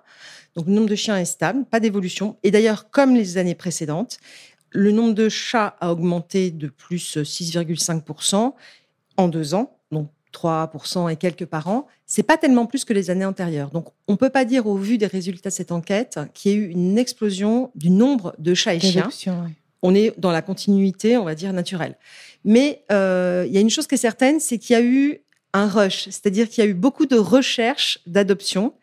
Donc, 0.56 0.68
le 0.68 0.74
nombre 0.74 0.90
de 0.90 0.96
chiens 0.96 1.18
est 1.18 1.26
stable, 1.26 1.66
pas 1.66 1.80
d'évolution. 1.80 2.38
Et 2.44 2.52
d'ailleurs, 2.52 2.90
comme 2.92 3.16
les 3.16 3.38
années 3.38 3.56
précédentes, 3.56 4.20
le 4.70 4.92
nombre 4.92 5.14
de 5.14 5.30
chats 5.30 5.76
a 5.82 5.92
augmenté 5.92 6.52
de 6.52 6.68
plus 6.68 7.18
6,5% 7.18 8.54
en 9.18 9.28
deux 9.28 9.54
ans, 9.54 9.78
donc 9.92 10.10
3% 10.34 11.12
et 11.12 11.16
quelques 11.16 11.46
par 11.46 11.68
an. 11.68 11.88
C'est 12.06 12.24
pas 12.24 12.38
tellement 12.38 12.66
plus 12.66 12.86
que 12.86 12.94
les 12.94 13.10
années 13.10 13.26
antérieures. 13.26 13.70
Donc, 13.70 13.88
on 14.08 14.16
peut 14.16 14.30
pas 14.30 14.46
dire, 14.46 14.68
au 14.68 14.76
vu 14.76 14.98
des 14.98 15.08
résultats 15.08 15.50
de 15.50 15.54
cette 15.56 15.72
enquête, 15.72 16.20
qu'il 16.34 16.52
y 16.52 16.56
ait 16.56 16.58
eu 16.58 16.70
une 16.70 16.98
explosion 16.98 17.72
du 17.76 17.90
nombre 17.90 18.36
de 18.40 18.54
chats 18.54 18.76
et 18.76 18.80
chiens 18.80 19.10
on 19.84 19.94
est 19.94 20.18
dans 20.18 20.32
la 20.32 20.42
continuité, 20.42 21.18
on 21.18 21.26
va 21.26 21.36
dire, 21.36 21.54
naturelle. 21.54 21.98
Mais 22.46 22.84
euh, 22.92 23.44
il 23.46 23.54
y 23.54 23.58
a 23.58 23.60
une 23.60 23.70
chose 23.70 23.86
qui 23.86 23.96
est 23.96 23.98
certaine, 23.98 24.40
c'est 24.40 24.58
qu'il 24.58 24.74
y 24.74 24.80
a 24.80 24.82
eu 24.82 25.20
un 25.54 25.68
rush, 25.68 26.06
c'est-à-dire 26.06 26.50
qu'il 26.50 26.64
y 26.64 26.68
a 26.68 26.70
eu 26.70 26.74
beaucoup 26.74 27.06
de 27.06 27.16
recherches 27.18 28.00
d'adoption 28.08 28.74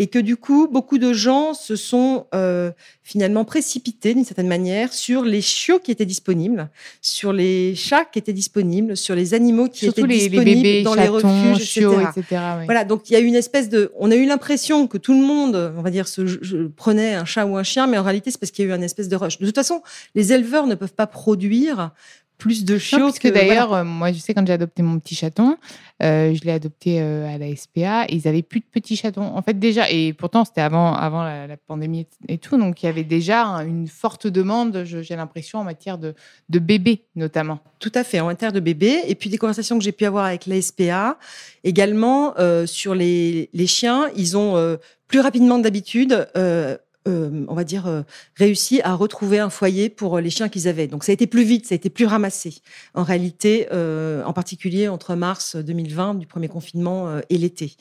et 0.00 0.06
que 0.06 0.20
du 0.20 0.36
coup, 0.36 0.68
beaucoup 0.70 0.98
de 0.98 1.12
gens 1.12 1.54
se 1.54 1.74
sont 1.74 2.26
euh, 2.32 2.70
finalement 3.02 3.44
précipités 3.44 4.14
d'une 4.14 4.24
certaine 4.24 4.46
manière 4.46 4.92
sur 4.92 5.22
les 5.24 5.40
chiots 5.40 5.80
qui 5.80 5.90
étaient 5.90 6.06
disponibles, 6.06 6.70
sur 7.00 7.32
les 7.32 7.74
chats 7.74 8.04
qui 8.04 8.20
étaient 8.20 8.32
disponibles, 8.32 8.96
sur 8.96 9.16
les 9.16 9.34
animaux 9.34 9.66
qui 9.68 9.86
Surtout 9.86 10.02
étaient 10.04 10.08
les, 10.08 10.14
les 10.20 10.28
disponibles 10.28 10.62
bébés, 10.62 10.82
dans 10.84 10.94
chatons, 10.94 11.02
les 11.02 11.08
refuges, 11.52 11.66
chiots, 11.66 12.00
etc. 12.16 12.42
Voilà, 12.64 12.84
donc 12.84 13.10
il 13.10 13.14
y 13.14 13.16
a 13.16 13.20
eu 13.20 13.24
une 13.24 13.34
espèce 13.34 13.68
de. 13.68 13.90
On 13.98 14.12
a 14.12 14.14
eu 14.14 14.24
l'impression 14.24 14.86
que 14.86 14.98
tout 14.98 15.14
le 15.20 15.26
monde, 15.26 15.72
on 15.76 15.82
va 15.82 15.90
dire, 15.90 16.06
se, 16.06 16.26
je- 16.28 16.68
prenait 16.68 17.14
un 17.14 17.24
chat 17.24 17.44
ou 17.44 17.56
un 17.56 17.64
chien, 17.64 17.88
mais 17.88 17.98
en 17.98 18.04
réalité, 18.04 18.30
c'est 18.30 18.38
parce 18.38 18.52
qu'il 18.52 18.64
y 18.66 18.68
a 18.68 18.70
eu 18.70 18.74
un 18.78 18.82
espèce 18.82 19.08
de 19.08 19.16
rush. 19.16 19.38
De 19.40 19.46
toute 19.46 19.54
façon, 19.56 19.82
les 20.14 20.32
éleveurs 20.32 20.68
ne 20.68 20.76
peuvent 20.76 20.94
pas 20.94 21.08
produire 21.08 21.90
plus 22.38 22.64
de 22.64 22.78
chiots 22.78 22.98
Non, 23.00 23.10
que. 23.12 23.28
d'ailleurs, 23.28 23.68
voilà. 23.68 23.82
euh, 23.82 23.84
moi, 23.84 24.12
je 24.12 24.18
sais 24.18 24.32
quand 24.32 24.46
j'ai 24.46 24.52
adopté 24.52 24.82
mon 24.82 24.98
petit 25.00 25.14
chaton, 25.16 25.56
euh, 26.02 26.32
je 26.34 26.44
l'ai 26.44 26.52
adopté 26.52 27.02
euh, 27.02 27.26
à 27.28 27.36
la 27.36 27.54
SPA 27.56 28.04
et 28.08 28.14
ils 28.14 28.28
avaient 28.28 28.42
plus 28.42 28.60
de 28.60 28.64
petits 28.70 28.94
chatons. 28.96 29.24
En 29.36 29.42
fait, 29.42 29.58
déjà, 29.58 29.90
et 29.90 30.12
pourtant, 30.12 30.44
c'était 30.44 30.60
avant, 30.60 30.94
avant 30.94 31.24
la, 31.24 31.46
la 31.48 31.56
pandémie 31.56 32.06
et 32.28 32.38
tout, 32.38 32.56
donc 32.56 32.82
il 32.82 32.86
y 32.86 32.88
avait 32.88 33.02
déjà 33.04 33.44
un- 33.44 33.66
une 33.66 33.88
forte 33.88 34.26
demande, 34.28 34.84
j'ai 34.84 35.16
l'impression, 35.16 35.58
en 35.58 35.64
matière 35.64 35.98
de, 35.98 36.14
de 36.48 36.58
bébés, 36.60 37.04
notamment. 37.16 37.58
Tout 37.80 37.92
à 37.94 38.04
fait, 38.04 38.20
en 38.20 38.32
terre 38.34 38.52
de 38.52 38.60
bébés. 38.60 39.00
Et 39.08 39.14
puis 39.16 39.28
des 39.30 39.38
conversations 39.38 39.76
que 39.76 39.84
j'ai 39.84 39.92
pu 39.92 40.04
avoir 40.04 40.24
avec 40.24 40.46
la 40.46 40.62
SPA, 40.62 41.18
également 41.64 42.34
euh, 42.38 42.66
sur 42.66 42.94
les, 42.94 43.50
les 43.52 43.66
chiens, 43.66 44.06
ils 44.16 44.36
ont 44.36 44.78
plus 45.08 45.20
rapidement 45.20 45.58
que 45.58 45.62
d'habitude. 45.64 46.28
euh, 46.36 46.76
euh, 47.08 47.44
on 47.48 47.54
va 47.54 47.64
dire, 47.64 47.86
euh, 47.86 48.02
réussi 48.36 48.80
à 48.82 48.94
retrouver 48.94 49.38
un 49.38 49.50
foyer 49.50 49.88
pour 49.88 50.18
les 50.20 50.30
chiens 50.30 50.48
qu'ils 50.48 50.68
avaient. 50.68 50.86
Donc 50.86 51.04
ça 51.04 51.12
a 51.12 51.14
été 51.14 51.26
plus 51.26 51.44
vite, 51.44 51.66
ça 51.66 51.74
a 51.74 51.76
été 51.76 51.90
plus 51.90 52.06
ramassé. 52.06 52.54
En 52.94 53.02
réalité, 53.02 53.68
euh, 53.72 54.22
en 54.24 54.32
particulier 54.32 54.88
entre 54.88 55.14
mars 55.14 55.56
2020, 55.56 56.14
du 56.14 56.26
premier 56.26 56.48
confinement, 56.48 57.08
euh, 57.08 57.20
et 57.30 57.38
l'été. 57.38 57.74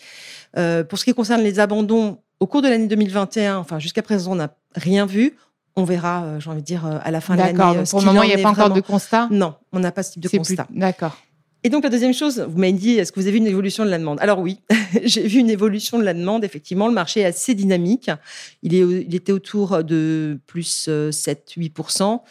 Euh, 0.57 0.83
pour 0.83 0.97
ce 0.99 1.05
qui 1.05 1.13
concerne 1.13 1.41
les 1.41 1.59
abandons, 1.59 2.19
au 2.39 2.47
cours 2.47 2.61
de 2.61 2.67
l'année 2.67 2.87
2021, 2.87 3.57
enfin 3.57 3.79
jusqu'à 3.79 4.01
présent, 4.01 4.33
on 4.33 4.35
n'a 4.35 4.49
rien 4.75 5.05
vu. 5.05 5.35
On 5.75 5.83
verra, 5.83 6.23
euh, 6.23 6.39
j'ai 6.39 6.49
envie 6.49 6.61
de 6.61 6.65
dire, 6.65 6.85
euh, 6.87 6.97
à 7.03 7.11
la 7.11 7.21
fin 7.21 7.35
de 7.35 7.39
l'année. 7.39 7.53
D'accord, 7.53 7.75
euh, 7.77 7.83
pour 7.89 7.99
le 7.99 8.05
moment, 8.07 8.19
en 8.21 8.23
il 8.23 8.27
n'y 8.35 8.41
a 8.41 8.43
pas 8.43 8.49
encore 8.49 8.71
de 8.71 8.81
constat? 8.81 9.27
Non, 9.29 9.53
on 9.73 9.79
n'a 9.79 9.91
pas 9.91 10.01
ce 10.03 10.13
type 10.13 10.23
de 10.23 10.27
plus- 10.27 10.39
constat. 10.39 10.65
D'accord. 10.71 11.17
Et 11.67 11.69
donc 11.69 11.83
la 11.83 11.89
deuxième 11.89 12.13
chose, 12.13 12.39
vous 12.47 12.57
m'avez 12.57 12.71
dit, 12.71 12.91
est-ce 12.91 13.11
que 13.11 13.19
vous 13.19 13.27
avez 13.27 13.33
vu 13.33 13.39
une 13.39 13.47
évolution 13.47 13.83
de 13.83 13.89
la 13.89 13.97
demande? 13.97 14.21
Alors 14.21 14.39
oui, 14.39 14.61
j'ai 15.03 15.27
vu 15.27 15.39
une 15.39 15.49
évolution 15.49 15.99
de 15.99 16.05
la 16.05 16.13
demande. 16.13 16.45
Effectivement, 16.45 16.87
le 16.87 16.93
marché 16.93 17.19
est 17.19 17.25
assez 17.25 17.55
dynamique. 17.55 18.09
Il, 18.63 18.73
était 19.13 19.33
autour 19.33 19.83
de 19.83 20.39
plus 20.47 20.87
7-8%. 20.87 22.21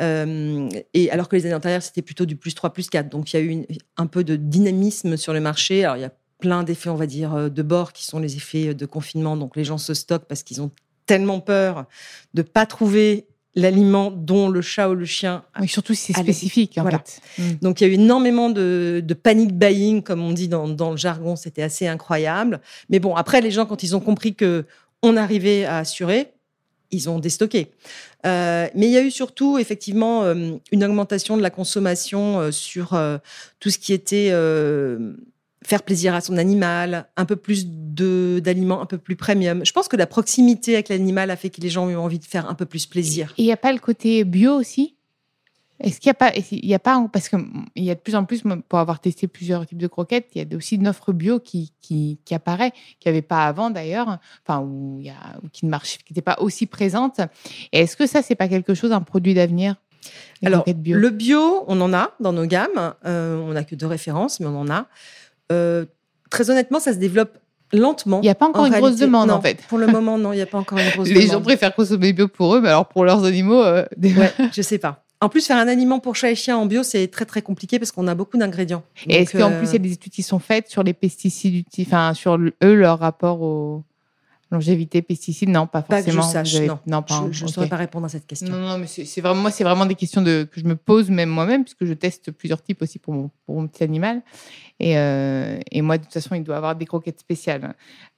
Euh, 0.00 0.68
et 0.92 1.08
alors 1.12 1.28
que 1.28 1.36
les 1.36 1.46
années 1.46 1.54
antérieures, 1.54 1.84
c'était 1.84 2.02
plutôt 2.02 2.26
du 2.26 2.34
plus 2.34 2.52
3, 2.56 2.72
plus 2.72 2.90
4. 2.90 3.08
Donc 3.08 3.32
il 3.32 3.36
y 3.36 3.38
a 3.38 3.42
eu 3.44 3.64
un 3.96 4.08
peu 4.08 4.24
de 4.24 4.34
dynamisme 4.34 5.16
sur 5.16 5.32
le 5.32 5.40
marché. 5.40 5.84
Alors 5.84 5.96
il 5.96 6.00
y 6.00 6.04
a 6.04 6.12
plein 6.40 6.64
d'effets, 6.64 6.90
on 6.90 6.96
va 6.96 7.06
dire, 7.06 7.32
euh, 7.32 7.48
de 7.48 7.62
bord 7.62 7.92
qui 7.92 8.04
sont 8.04 8.18
les 8.18 8.34
effets 8.34 8.74
de 8.74 8.86
confinement. 8.86 9.36
Donc 9.36 9.54
les 9.54 9.62
gens 9.62 9.78
se 9.78 9.94
stockent 9.94 10.26
parce 10.26 10.42
qu'ils 10.42 10.62
ont 10.62 10.72
tellement 11.06 11.38
peur 11.38 11.86
de 12.34 12.42
pas 12.42 12.66
trouver 12.66 13.28
l'aliment 13.54 14.10
dont 14.10 14.48
le 14.48 14.62
chat 14.62 14.88
ou 14.88 14.94
le 14.94 15.04
chien 15.04 15.42
Oui, 15.60 15.68
surtout 15.68 15.94
si 15.94 16.12
c'est 16.12 16.20
spécifique, 16.20 16.78
en 16.78 16.82
voilà. 16.82 17.02
fait. 17.04 17.42
Mm. 17.42 17.54
donc 17.62 17.80
il 17.80 17.86
y 17.86 17.90
a 17.90 17.90
eu 17.90 17.94
énormément 17.94 18.50
de, 18.50 19.02
de 19.04 19.14
panic 19.14 19.52
buying, 19.52 20.02
comme 20.02 20.22
on 20.22 20.32
dit 20.32 20.48
dans, 20.48 20.68
dans 20.68 20.92
le 20.92 20.96
jargon, 20.96 21.36
c'était 21.36 21.62
assez 21.62 21.86
incroyable. 21.86 22.60
Mais 22.88 23.00
bon, 23.00 23.16
après 23.16 23.40
les 23.40 23.50
gens, 23.50 23.66
quand 23.66 23.82
ils 23.82 23.96
ont 23.96 24.00
compris 24.00 24.34
que 24.34 24.64
on 25.02 25.16
arrivait 25.16 25.64
à 25.64 25.78
assurer, 25.78 26.32
ils 26.90 27.08
ont 27.08 27.18
déstocké. 27.18 27.70
Euh, 28.26 28.68
mais 28.74 28.86
il 28.86 28.92
y 28.92 28.96
a 28.96 29.02
eu 29.02 29.10
surtout 29.10 29.58
effectivement 29.58 30.24
euh, 30.24 30.56
une 30.72 30.84
augmentation 30.84 31.36
de 31.36 31.42
la 31.42 31.50
consommation 31.50 32.40
euh, 32.40 32.50
sur 32.50 33.00
tout 33.60 33.70
ce 33.70 33.78
qui 33.78 33.92
était 33.92 34.30
faire 35.64 35.82
plaisir 35.82 36.14
à 36.14 36.20
son 36.20 36.36
animal, 36.38 37.08
un 37.16 37.24
peu 37.24 37.36
plus 37.36 37.66
de 37.66 38.40
d'aliments 38.42 38.80
un 38.80 38.86
peu 38.86 38.98
plus 38.98 39.16
premium. 39.16 39.64
Je 39.64 39.72
pense 39.72 39.88
que 39.88 39.96
la 39.96 40.06
proximité 40.06 40.74
avec 40.74 40.88
l'animal 40.88 41.30
a 41.30 41.36
fait 41.36 41.50
que 41.50 41.60
les 41.60 41.68
gens 41.68 41.86
ont 41.86 41.90
eu 41.90 41.96
envie 41.96 42.18
de 42.18 42.24
faire 42.24 42.48
un 42.48 42.54
peu 42.54 42.66
plus 42.66 42.86
plaisir. 42.86 43.34
Et 43.36 43.42
il 43.42 43.46
n'y 43.46 43.52
a 43.52 43.56
pas 43.58 43.72
le 43.72 43.78
côté 43.78 44.24
bio 44.24 44.54
aussi? 44.54 44.96
Est-ce 45.80 45.98
qu'il 45.98 46.08
n'y 46.08 46.10
a 46.10 46.14
pas, 46.14 46.32
y 46.50 46.74
a 46.74 46.78
pas, 46.78 47.08
parce 47.10 47.30
qu'il 47.30 47.40
y 47.76 47.90
a 47.90 47.94
de 47.94 48.00
plus 48.00 48.14
en 48.14 48.24
plus, 48.26 48.42
pour 48.68 48.78
avoir 48.78 49.00
testé 49.00 49.28
plusieurs 49.28 49.66
types 49.66 49.78
de 49.78 49.86
croquettes, 49.86 50.28
il 50.34 50.42
y 50.42 50.54
a 50.54 50.56
aussi 50.56 50.74
une 50.74 50.86
offre 50.86 51.12
bio 51.12 51.40
qui, 51.40 51.72
qui, 51.80 52.18
qui 52.26 52.34
apparaît, 52.34 52.72
qui 52.98 53.08
n'y 53.08 53.10
avait 53.10 53.22
pas 53.22 53.46
avant 53.46 53.70
d'ailleurs, 53.70 54.18
enfin, 54.46 54.60
où 54.60 54.98
il 55.00 55.06
y 55.06 55.10
a, 55.10 55.38
ou 55.42 55.48
qui 55.48 55.64
ne 55.64 55.70
marche, 55.70 55.96
qui 55.98 56.12
n'était 56.12 56.20
pas 56.20 56.36
aussi 56.40 56.66
présente. 56.66 57.20
Et 57.72 57.80
est-ce 57.80 57.96
que 57.96 58.06
ça, 58.06 58.20
c'est 58.20 58.34
pas 58.34 58.48
quelque 58.48 58.74
chose, 58.74 58.92
un 58.92 59.00
produit 59.00 59.32
d'avenir 59.32 59.76
Alors, 60.44 60.64
bio? 60.64 60.98
le 60.98 61.08
bio, 61.08 61.64
on 61.66 61.80
en 61.80 61.94
a 61.94 62.10
dans 62.20 62.34
nos 62.34 62.44
gammes. 62.44 62.94
Euh, 63.06 63.38
on 63.38 63.54
n'a 63.54 63.64
que 63.64 63.74
deux 63.74 63.86
références, 63.86 64.38
mais 64.40 64.46
on 64.46 64.60
en 64.60 64.68
a. 64.68 64.86
Euh, 65.50 65.84
très 66.30 66.50
honnêtement, 66.50 66.80
ça 66.80 66.92
se 66.92 66.98
développe 66.98 67.38
lentement. 67.72 68.18
Il 68.20 68.24
n'y 68.24 68.30
a 68.30 68.34
pas 68.34 68.46
encore 68.48 68.62
En 68.62 68.66
une 68.66 68.72
grosse 68.74 68.96
demande, 68.96 69.28
non, 69.28 69.34
en 69.34 69.40
fait. 69.40 69.62
Pour 69.68 69.78
le 69.78 69.86
moment, 69.86 70.18
non, 70.18 70.32
il 70.32 70.36
n'y 70.36 70.42
a 70.42 70.46
pas 70.46 70.58
encore 70.58 70.78
une 70.78 70.90
grosse 70.94 71.08
Les 71.08 71.22
gens 71.22 71.28
demande. 71.34 71.44
préfèrent 71.44 71.74
consommer 71.74 72.12
bio 72.12 72.28
pour 72.28 72.54
eux, 72.54 72.60
mais 72.60 72.68
alors 72.68 72.86
pour 72.88 73.04
leurs 73.04 73.24
animaux, 73.24 73.62
euh, 73.62 73.84
des- 73.96 74.14
Ouais, 74.14 74.32
je 74.52 74.62
sais 74.62 74.78
pas. 74.78 75.04
En 75.22 75.28
plus, 75.28 75.46
faire 75.46 75.58
un 75.58 75.68
aliment 75.68 75.98
pour 76.00 76.16
chat 76.16 76.30
et 76.30 76.34
chien 76.34 76.56
en 76.56 76.64
bio, 76.64 76.82
c'est 76.82 77.06
très 77.08 77.26
très 77.26 77.42
compliqué 77.42 77.78
parce 77.78 77.92
qu'on 77.92 78.08
a 78.08 78.14
beaucoup 78.14 78.38
d'ingrédients. 78.38 78.82
Et 79.06 79.16
est-ce 79.22 79.36
qu'en 79.36 79.50
euh, 79.52 79.58
plus, 79.58 79.68
il 79.68 79.72
y 79.72 79.76
a 79.76 79.78
des 79.78 79.92
études 79.92 80.12
qui 80.12 80.22
sont 80.22 80.38
faites 80.38 80.68
sur 80.70 80.82
les 80.82 80.94
pesticides, 80.94 81.66
enfin, 81.82 82.14
sur 82.14 82.36
eux, 82.36 82.74
leur 82.74 82.98
rapport 83.00 83.42
aux 83.42 83.84
longévité, 84.50 85.00
pesticides 85.02 85.48
Non, 85.50 85.66
pas 85.66 85.82
Pas 85.82 86.02
que 86.02 86.10
je 86.10 86.16
forcément. 86.16 86.44
sache, 86.44 86.54
avez- 86.56 86.70
non. 86.86 87.02
pas, 87.02 87.28
je 87.30 87.44
ne 87.44 87.48
saurais 87.50 87.68
pas 87.68 87.76
répondre 87.76 88.06
à 88.06 88.08
cette 88.08 88.26
question. 88.26 88.48
Non, 88.48 88.58
non, 88.66 88.78
mais 88.78 88.86
c'est 88.88 89.04
c'est 89.04 89.20
vraiment, 89.20 89.42
moi, 89.42 89.50
c'est 89.52 89.62
vraiment 89.62 89.86
des 89.86 89.94
questions 89.94 90.22
de, 90.22 90.48
que 90.50 90.58
je 90.58 90.64
me 90.64 90.74
pose 90.74 91.08
même 91.10 91.28
moi-même, 91.28 91.62
puisque 91.64 91.84
je 91.84 91.92
teste 91.92 92.32
plusieurs 92.32 92.60
types 92.62 92.82
aussi 92.82 92.98
pour 92.98 93.12
mon, 93.14 93.30
pour 93.46 93.60
mon 93.60 93.68
petit 93.68 93.84
animal. 93.84 94.22
Et, 94.80 94.96
euh, 94.98 95.58
et 95.70 95.82
moi, 95.82 95.98
de 95.98 96.04
toute 96.04 96.12
façon, 96.12 96.34
il 96.34 96.42
doit 96.42 96.56
avoir 96.56 96.74
des 96.74 96.86
croquettes 96.86 97.20
spéciales. 97.20 97.74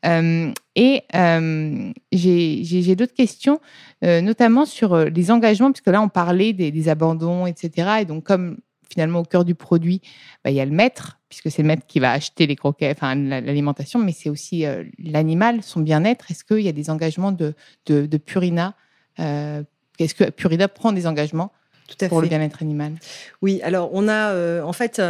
Euh, 0.07 0.53
et 0.77 1.03
euh, 1.15 1.93
j'ai 2.13 2.97
d'autres 2.97 3.15
questions, 3.15 3.61
notamment 4.03 4.65
sur 4.65 4.97
les 4.97 5.31
engagements, 5.31 5.73
puisque 5.73 5.89
là, 5.89 6.01
on 6.01 6.09
parlait 6.09 6.53
des, 6.53 6.71
des 6.71 6.89
abandons, 6.89 7.47
etc. 7.47 7.99
Et 8.01 8.05
donc, 8.05 8.25
comme 8.25 8.59
finalement, 8.93 9.21
au 9.21 9.25
cœur 9.25 9.45
du 9.45 9.55
produit, 9.55 10.01
bah, 10.45 10.51
il 10.51 10.57
y 10.57 10.61
a 10.61 10.65
le 10.67 10.71
maître, 10.71 11.19
puisque 11.29 11.51
c'est 11.51 11.63
le 11.63 11.69
maître 11.69 11.87
qui 11.87 11.99
va 11.99 12.13
acheter 12.13 12.47
les 12.47 12.57
croquettes, 12.57 12.99
enfin, 12.99 13.15
la- 13.15 13.41
l'alimentation, 13.41 13.99
mais 13.99 14.13
c'est 14.13 14.29
aussi 14.29 14.67
euh, 14.67 14.85
l'animal, 15.03 15.63
son 15.63 15.81
bien-être. 15.81 16.31
Est-ce 16.31 16.45
qu'il 16.45 16.61
y 16.61 16.69
a 16.69 16.73
des 16.73 16.91
engagements 16.91 17.33
de, 17.33 17.55
de, 17.87 18.05
de 18.07 18.17
Purina 18.19 18.75
euh, 19.19 19.63
Est-ce 19.99 20.15
que 20.15 20.25
Purina 20.31 20.69
prend 20.69 20.93
des 20.93 21.07
engagements 21.07 21.53
Tout 21.89 22.05
à 22.05 22.09
pour 22.09 22.21
le 22.21 22.29
bien-être 22.29 22.61
animal? 22.63 22.93
Oui, 23.41 23.61
alors 23.63 23.89
on 23.95 24.09
a 24.09 24.31
euh, 24.33 24.63
en 24.63 24.73
fait. 24.75 25.01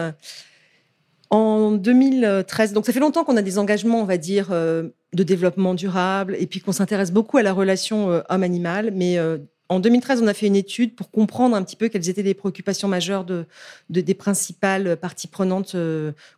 En 1.33 1.73
2013, 1.73 2.75
donc 2.75 2.85
ça 2.85 2.93
fait 2.93 3.01
longtemps 3.01 3.25
qu'on 3.25 3.39
a 3.39 3.43
des 3.43 3.59
engagements, 3.59 4.03
on 4.03 4.05
va 4.05 4.19
dire, 4.19 4.49
euh, 4.51 4.91
de 5.15 5.23
développement 5.23 5.73
durable, 5.73 6.37
et 6.39 6.47
puis 6.47 6.61
qu'on 6.61 6.73
s'intéresse 6.73 7.11
beaucoup 7.11 7.39
à 7.39 7.43
la 7.43 7.55
relation 7.55 8.11
euh, 8.11 8.21
homme-animal. 8.29 8.91
Mais 8.93 9.17
euh, 9.17 9.39
en 9.71 9.81
2013, 9.81 10.21
on 10.23 10.27
a 10.27 10.35
fait 10.35 10.47
une 10.47 10.57
étude 10.57 10.95
pour 10.95 11.11
comprendre 11.11 11.57
un 11.57 11.63
petit 11.63 11.75
peu 11.75 11.89
quelles 11.89 12.11
étaient 12.11 12.23
les 12.23 12.35
préoccupations 12.35 12.87
majeures 12.87 13.25
de, 13.25 13.47
des 13.89 14.13
principales 14.13 14.99
parties 14.99 15.27
prenantes, 15.27 15.75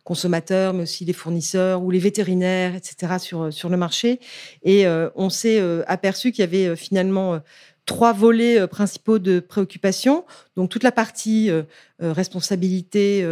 consommateurs, 0.05 0.73
mais 0.73 0.83
aussi 0.83 1.03
les 1.03 1.11
fournisseurs 1.11 1.83
ou 1.83 1.91
les 1.91 1.99
vétérinaires, 1.99 2.73
etc., 2.73 3.15
sur, 3.19 3.51
sur 3.51 3.67
le 3.67 3.75
marché. 3.75 4.21
Et 4.63 4.85
on 5.15 5.29
s'est 5.29 5.61
aperçu 5.87 6.31
qu'il 6.31 6.39
y 6.39 6.47
avait 6.47 6.77
finalement 6.77 7.41
trois 7.85 8.13
volets 8.13 8.67
principaux 8.67 9.19
de 9.19 9.39
préoccupation. 9.39 10.25
Donc 10.55 10.69
toute 10.69 10.83
la 10.83 10.91
partie 10.91 11.51
responsabilité, 11.99 13.25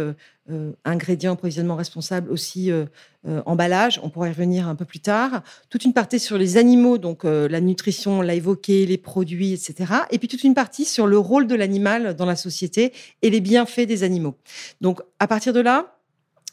euh, 0.50 0.72
ingrédients, 0.84 1.32
approvisionnement 1.32 1.74
responsable, 1.74 2.30
aussi 2.30 2.70
euh, 2.70 2.84
euh, 3.26 3.40
emballage. 3.46 3.98
On 4.02 4.10
pourrait 4.10 4.28
y 4.28 4.32
revenir 4.32 4.68
un 4.68 4.74
peu 4.74 4.84
plus 4.84 5.00
tard. 5.00 5.42
Toute 5.70 5.86
une 5.86 5.94
partie 5.94 6.18
sur 6.18 6.36
les 6.36 6.58
animaux, 6.58 6.98
donc 6.98 7.24
la 7.24 7.62
nutrition, 7.62 8.18
on 8.18 8.20
l'a 8.20 8.34
évoqué, 8.34 8.84
les 8.84 8.98
produits, 8.98 9.54
etc. 9.54 9.90
Et 10.10 10.18
puis 10.18 10.28
toute 10.28 10.44
une 10.44 10.52
partie 10.52 10.84
sur 10.84 11.06
le 11.06 11.16
rôle 11.16 11.46
de 11.46 11.54
l'animal 11.54 12.14
dans 12.14 12.26
la 12.26 12.36
société 12.36 12.92
et 13.22 13.30
les 13.30 13.40
bienfaits 13.40 13.86
des 13.86 14.02
animaux. 14.02 14.36
Donc 14.82 15.00
à 15.18 15.26
partir 15.26 15.54
de 15.54 15.60
là, 15.60 15.93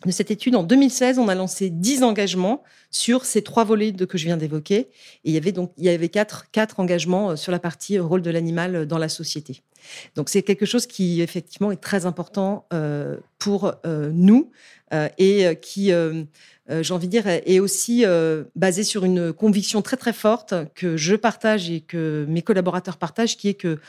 de 0.06 0.12
cette 0.12 0.32
étude, 0.32 0.56
en 0.56 0.64
2016, 0.64 1.20
on 1.20 1.28
a 1.28 1.36
lancé 1.36 1.70
10 1.70 2.04
engagements 2.04 2.64
sur 2.90 3.26
ces 3.26 3.44
trois 3.44 3.64
volets 3.64 3.94
que 3.94 4.18
je 4.18 4.26
viens 4.26 4.38
d'évoquer. 4.38 4.76
Et 4.76 4.90
il 5.26 5.34
y 5.34 5.38
avait 5.38 5.52
donc 5.52 5.72
il 5.78 5.86
y 5.86 5.90
avait 5.90 6.10
quatre, 6.10 6.50
quatre 6.52 6.80
engagements 6.80 7.36
sur 7.36 7.52
la 7.52 7.60
partie 7.60 8.00
rôle 8.00 8.22
de 8.22 8.32
l'animal 8.32 8.88
dans 8.88 8.98
la 8.98 9.10
société. 9.10 9.62
Donc 10.16 10.30
c'est 10.30 10.44
quelque 10.44 10.66
chose 10.66 10.88
qui 10.88 11.22
effectivement 11.22 11.72
est 11.72 11.82
très 11.82 12.06
important 12.06 12.66
euh, 12.74 13.18
pour 13.40 13.74
euh, 13.86 14.12
nous 14.14 14.52
euh, 14.94 15.08
et 15.18 15.58
qui, 15.62 15.92
j'ai 16.70 16.94
envie 16.94 17.08
de 17.08 17.12
dire, 17.12 17.28
est 17.28 17.60
aussi 17.60 18.04
basé 18.56 18.84
sur 18.84 19.06
une 19.06 19.32
conviction 19.34 19.82
très 19.82 19.98
très 19.98 20.14
forte 20.14 20.54
que 20.76 20.98
je 20.98 21.16
partage 21.16 21.70
et 21.70 21.82
que 21.82 22.26
mes 22.28 22.42
collaborateurs 22.42 22.98
partagent, 22.98 23.38
qui 23.38 23.50
est 23.50 23.54
que 23.54 23.80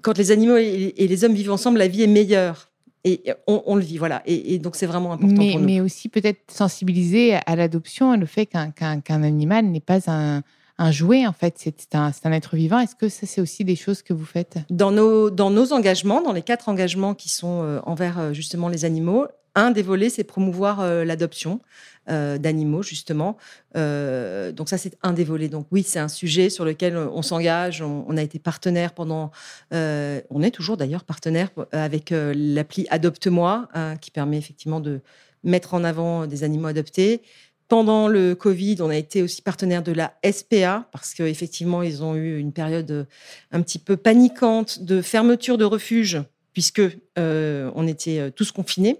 quand 0.00 0.16
les 0.16 0.30
animaux 0.30 0.56
et 0.56 0.94
les 0.96 1.24
hommes 1.24 1.34
vivent 1.34 1.52
ensemble, 1.52 1.78
la 1.78 1.88
vie 1.88 2.02
est 2.02 2.06
meilleure. 2.06 2.69
Et 3.04 3.32
on, 3.46 3.76
le 3.76 3.82
vit, 3.82 3.96
voilà. 3.96 4.22
Et, 4.26 4.58
donc, 4.58 4.76
c'est 4.76 4.86
vraiment 4.86 5.12
important 5.12 5.34
mais, 5.38 5.52
pour 5.52 5.60
nous. 5.60 5.66
Mais 5.66 5.80
aussi 5.80 6.08
peut-être 6.08 6.50
sensibiliser 6.50 7.34
à 7.46 7.56
l'adoption, 7.56 8.14
le 8.14 8.26
fait 8.26 8.46
qu'un 8.46 9.22
animal 9.22 9.66
n'est 9.66 9.80
pas 9.80 10.10
un, 10.10 10.42
un 10.76 10.90
jouet, 10.90 11.26
en 11.26 11.32
fait. 11.32 11.54
C'est 11.56 11.94
un, 11.94 12.10
un, 12.24 12.32
être 12.32 12.56
vivant. 12.56 12.78
Est-ce 12.78 12.94
que 12.94 13.08
ça, 13.08 13.26
c'est 13.26 13.40
aussi 13.40 13.64
des 13.64 13.76
choses 13.76 14.02
que 14.02 14.12
vous 14.12 14.26
faites? 14.26 14.58
Dans 14.68 14.90
nos, 14.90 15.30
dans 15.30 15.50
nos 15.50 15.72
engagements, 15.72 16.20
dans 16.20 16.32
les 16.32 16.42
quatre 16.42 16.68
engagements 16.68 17.14
qui 17.14 17.30
sont 17.30 17.62
euh, 17.62 17.80
envers 17.84 18.18
euh, 18.18 18.32
justement 18.34 18.68
les 18.68 18.84
animaux, 18.84 19.26
un 19.54 19.70
des 19.70 19.82
volets, 19.82 20.10
c'est 20.10 20.24
promouvoir 20.24 20.80
euh, 20.80 21.04
l'adoption 21.04 21.60
d'animaux, 22.06 22.82
justement. 22.82 23.36
donc 23.76 24.68
ça, 24.68 24.78
c'est 24.78 24.98
un 25.04 25.12
des 25.12 25.22
volets. 25.22 25.48
Donc 25.48 25.68
oui, 25.70 25.84
c'est 25.84 26.00
un 26.00 26.08
sujet 26.08 26.50
sur 26.50 26.64
lequel 26.64 26.96
on 26.96 27.22
s'engage. 27.22 27.82
On, 27.82 28.16
a 28.16 28.22
été 28.22 28.40
partenaire 28.40 28.94
pendant... 28.94 29.30
on 29.70 30.42
est 30.42 30.50
toujours 30.50 30.76
d'ailleurs 30.76 31.04
partenaire 31.04 31.50
avec 31.70 32.12
l'appli 32.12 32.88
Adopte-moi, 32.90 33.68
hein, 33.74 33.96
qui 33.96 34.10
permet 34.10 34.38
effectivement 34.38 34.80
de 34.80 35.02
mettre 35.44 35.74
en 35.74 35.84
avant 35.84 36.26
des 36.26 36.42
animaux 36.42 36.66
adoptés. 36.66 37.22
Pendant 37.70 38.08
le 38.08 38.34
Covid, 38.34 38.78
on 38.80 38.90
a 38.90 38.96
été 38.96 39.22
aussi 39.22 39.42
partenaire 39.42 39.84
de 39.84 39.92
la 39.92 40.12
SPA 40.28 40.88
parce 40.90 41.14
qu'effectivement, 41.14 41.84
ils 41.84 42.02
ont 42.02 42.16
eu 42.16 42.36
une 42.36 42.52
période 42.52 42.90
euh, 42.90 43.04
un 43.52 43.62
petit 43.62 43.78
peu 43.78 43.96
paniquante 43.96 44.82
de 44.82 45.00
fermeture 45.00 45.56
de 45.56 45.64
refuges 45.64 46.20
puisque 46.52 46.82
euh, 47.16 47.70
on 47.76 47.86
était 47.86 48.18
euh, 48.18 48.30
tous 48.30 48.50
confinés. 48.50 48.98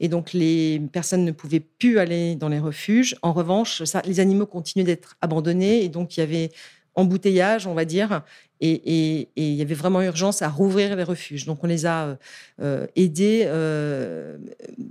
Et 0.00 0.08
donc, 0.08 0.32
les 0.32 0.80
personnes 0.92 1.24
ne 1.24 1.32
pouvaient 1.32 1.60
plus 1.60 1.98
aller 1.98 2.34
dans 2.34 2.48
les 2.48 2.58
refuges. 2.58 3.16
En 3.22 3.32
revanche, 3.32 3.84
ça, 3.84 4.02
les 4.04 4.20
animaux 4.20 4.46
continuaient 4.46 4.84
d'être 4.84 5.16
abandonnés. 5.20 5.84
Et 5.84 5.88
donc, 5.88 6.16
il 6.16 6.20
y 6.20 6.22
avait 6.22 6.50
embouteillage, 6.94 7.66
on 7.66 7.74
va 7.74 7.84
dire, 7.84 8.22
et, 8.62 9.28
il 9.36 9.54
y 9.54 9.62
avait 9.62 9.74
vraiment 9.74 10.02
urgence 10.02 10.42
à 10.42 10.48
rouvrir 10.48 10.94
les 10.96 11.02
refuges. 11.02 11.46
Donc 11.46 11.64
on 11.64 11.66
les 11.66 11.86
a 11.86 12.04
euh, 12.04 12.16
euh, 12.60 12.86
aidés 12.94 13.44
euh, 13.46 14.36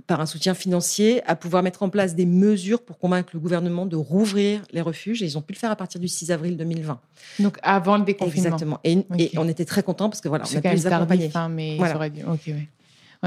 par 0.06 0.20
un 0.20 0.26
soutien 0.26 0.54
financier 0.54 1.22
à 1.28 1.36
pouvoir 1.36 1.62
mettre 1.62 1.82
en 1.82 1.88
place 1.88 2.14
des 2.14 2.26
mesures 2.26 2.82
pour 2.82 2.98
convaincre 2.98 3.30
le 3.32 3.40
gouvernement 3.40 3.86
de 3.86 3.96
rouvrir 3.96 4.62
les 4.72 4.80
refuges. 4.80 5.22
Et 5.22 5.26
ils 5.26 5.38
ont 5.38 5.42
pu 5.42 5.52
le 5.52 5.58
faire 5.58 5.70
à 5.70 5.76
partir 5.76 6.00
du 6.00 6.08
6 6.08 6.32
avril 6.32 6.56
2020. 6.56 7.00
Donc 7.38 7.58
avant 7.62 7.96
le 7.96 8.04
déconfinement. 8.04 8.56
Exactement. 8.56 8.80
Et, 8.82 9.04
on 9.36 9.48
était 9.48 9.64
très 9.64 9.82
contents 9.82 10.08
parce 10.08 10.20
que 10.20 10.28
voilà, 10.28 10.44
on 10.52 10.56
a 10.56 10.60
pu 10.60 10.68
les 10.68 10.86
accompagner. 10.86 11.30
Hein, 11.34 11.48
mais 11.48 11.76
voilà. 11.76 12.08
dû... 12.08 12.24
Ouais, 12.24 12.68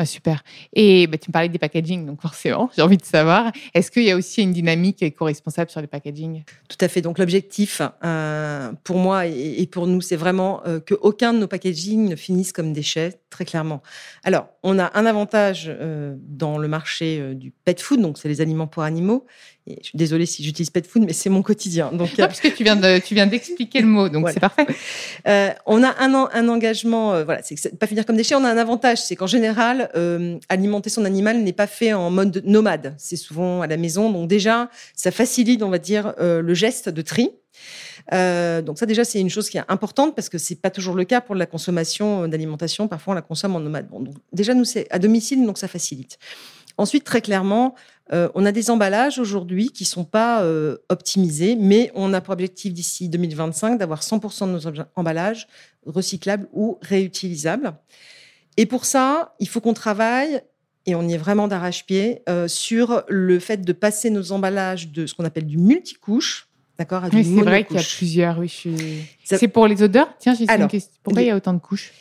super. 0.05 0.43
Et 0.73 1.07
bah, 1.07 1.17
tu 1.17 1.29
me 1.29 1.33
parlais 1.33 1.49
des 1.49 1.59
packaging, 1.59 2.05
donc 2.05 2.21
forcément, 2.21 2.69
j'ai 2.75 2.81
envie 2.81 2.97
de 2.97 3.05
savoir, 3.05 3.51
est-ce 3.73 3.91
qu'il 3.91 4.03
y 4.03 4.11
a 4.11 4.15
aussi 4.15 4.41
une 4.41 4.51
dynamique 4.51 5.03
éco-responsable 5.03 5.69
sur 5.69 5.81
les 5.81 5.87
packaging 5.87 6.43
Tout 6.67 6.77
à 6.81 6.87
fait. 6.87 7.01
Donc 7.01 7.19
l'objectif, 7.19 7.81
euh, 8.03 8.71
pour 8.83 8.97
moi 8.97 9.27
et, 9.27 9.67
pour 9.71 9.87
nous, 9.87 10.01
c'est 10.01 10.15
vraiment 10.15 10.61
euh, 10.65 10.79
qu'aucun 10.79 11.33
de 11.33 11.39
nos 11.39 11.47
packaging 11.47 12.09
ne 12.09 12.15
finisse 12.15 12.51
comme 12.51 12.73
déchets, 12.73 13.19
très 13.29 13.45
clairement. 13.45 13.83
Alors, 14.23 14.47
on 14.63 14.79
a 14.79 14.91
un 14.97 15.05
avantage 15.05 15.65
euh, 15.67 16.15
dans 16.19 16.57
le 16.57 16.67
marché 16.67 17.35
du 17.35 17.51
pet 17.51 17.79
food, 17.79 18.01
donc 18.01 18.17
c'est 18.17 18.29
les 18.29 18.41
aliments 18.41 18.67
pour 18.67 18.83
animaux, 18.83 19.25
je 19.67 19.87
suis 19.87 19.97
désolée 19.97 20.25
si 20.25 20.43
j'utilise 20.43 20.69
pet 20.69 20.85
food, 20.85 21.03
mais 21.05 21.13
c'est 21.13 21.29
mon 21.29 21.41
quotidien. 21.41 21.91
Donc, 21.93 22.17
non, 22.17 22.27
puisque 22.27 22.53
tu 22.53 22.63
viens 22.63 22.75
de, 22.75 22.99
tu 22.99 23.15
viens 23.15 23.27
d'expliquer 23.27 23.81
le 23.81 23.87
mot, 23.87 24.09
donc 24.09 24.29
c'est 24.29 24.39
parfait. 24.39 24.67
Euh, 25.27 25.51
on 25.65 25.83
a 25.83 25.95
un, 25.99 26.13
un 26.13 26.47
engagement, 26.49 27.13
euh, 27.13 27.23
voilà, 27.23 27.41
c'est 27.43 27.77
pas 27.79 27.87
finir 27.87 28.05
comme 28.05 28.17
déchet. 28.17 28.35
On 28.35 28.43
a 28.43 28.49
un 28.49 28.57
avantage, 28.57 29.01
c'est 29.01 29.15
qu'en 29.15 29.27
général, 29.27 29.89
euh, 29.95 30.37
alimenter 30.49 30.89
son 30.89 31.05
animal 31.05 31.39
n'est 31.43 31.53
pas 31.53 31.67
fait 31.67 31.93
en 31.93 32.09
mode 32.09 32.43
nomade. 32.45 32.93
C'est 32.97 33.15
souvent 33.15 33.61
à 33.61 33.67
la 33.67 33.77
maison, 33.77 34.11
donc 34.11 34.27
déjà, 34.27 34.69
ça 34.95 35.11
facilite, 35.11 35.63
on 35.63 35.69
va 35.69 35.79
dire, 35.79 36.13
euh, 36.19 36.41
le 36.41 36.53
geste 36.53 36.89
de 36.89 37.01
tri. 37.01 37.31
Euh, 38.11 38.61
donc 38.61 38.77
ça 38.77 38.85
déjà 38.85 39.05
c'est 39.05 39.21
une 39.21 39.29
chose 39.29 39.49
qui 39.49 39.57
est 39.57 39.63
importante 39.69 40.13
parce 40.13 40.27
que 40.27 40.37
c'est 40.37 40.55
pas 40.55 40.69
toujours 40.69 40.95
le 40.95 41.05
cas 41.05 41.21
pour 41.21 41.35
la 41.35 41.45
consommation 41.45 42.27
d'alimentation. 42.27 42.89
Parfois 42.89 43.13
on 43.13 43.15
la 43.15 43.21
consomme 43.21 43.55
en 43.55 43.61
nomade. 43.61 43.87
Bon, 43.87 44.01
donc 44.01 44.15
déjà 44.33 44.53
nous 44.53 44.65
c'est 44.65 44.87
à 44.89 44.99
domicile 44.99 45.45
donc 45.45 45.57
ça 45.57 45.69
facilite. 45.69 46.17
Ensuite 46.77 47.03
très 47.03 47.21
clairement 47.21 47.75
euh, 48.11 48.29
on 48.35 48.45
a 48.45 48.51
des 48.51 48.69
emballages 48.69 49.17
aujourd'hui 49.17 49.69
qui 49.69 49.85
sont 49.85 50.03
pas 50.03 50.43
euh, 50.43 50.77
optimisés, 50.89 51.55
mais 51.55 51.91
on 51.95 52.13
a 52.13 52.19
pour 52.19 52.33
objectif 52.33 52.73
d'ici 52.73 53.07
2025 53.07 53.77
d'avoir 53.77 54.01
100% 54.01 54.47
de 54.47 54.51
nos 54.51 54.83
emballages 54.95 55.47
recyclables 55.85 56.47
ou 56.51 56.77
réutilisables. 56.81 57.73
Et 58.57 58.65
pour 58.65 58.85
ça, 58.85 59.35
il 59.39 59.47
faut 59.47 59.61
qu'on 59.61 59.73
travaille, 59.73 60.41
et 60.85 60.95
on 60.95 61.07
y 61.07 61.13
est 61.13 61.17
vraiment 61.17 61.47
d'arrache-pied, 61.47 62.21
euh, 62.27 62.47
sur 62.49 63.03
le 63.07 63.39
fait 63.39 63.61
de 63.61 63.73
passer 63.73 64.09
nos 64.09 64.33
emballages 64.33 64.89
de 64.89 65.05
ce 65.05 65.13
qu'on 65.15 65.25
appelle 65.25 65.47
du 65.47 65.57
multicouche, 65.57 66.49
d'accord, 66.77 67.03
oui, 67.13 67.23
c'est 67.23 67.41
vrai 67.41 67.63
qu'il 67.63 67.77
y 67.77 67.79
a 67.79 67.83
plusieurs. 67.83 68.37
Oui, 68.37 68.53
C'est 69.23 69.47
pour 69.47 69.65
les 69.67 69.81
odeurs? 69.81 70.09
Tiens, 70.19 70.35
j'ai 70.35 70.43
une 70.43 70.67
question. 70.67 70.91
Pourquoi 71.01 71.21
il 71.21 71.27
y 71.27 71.31
a 71.31 71.37
autant 71.37 71.53
de 71.53 71.59
couches? 71.59 71.91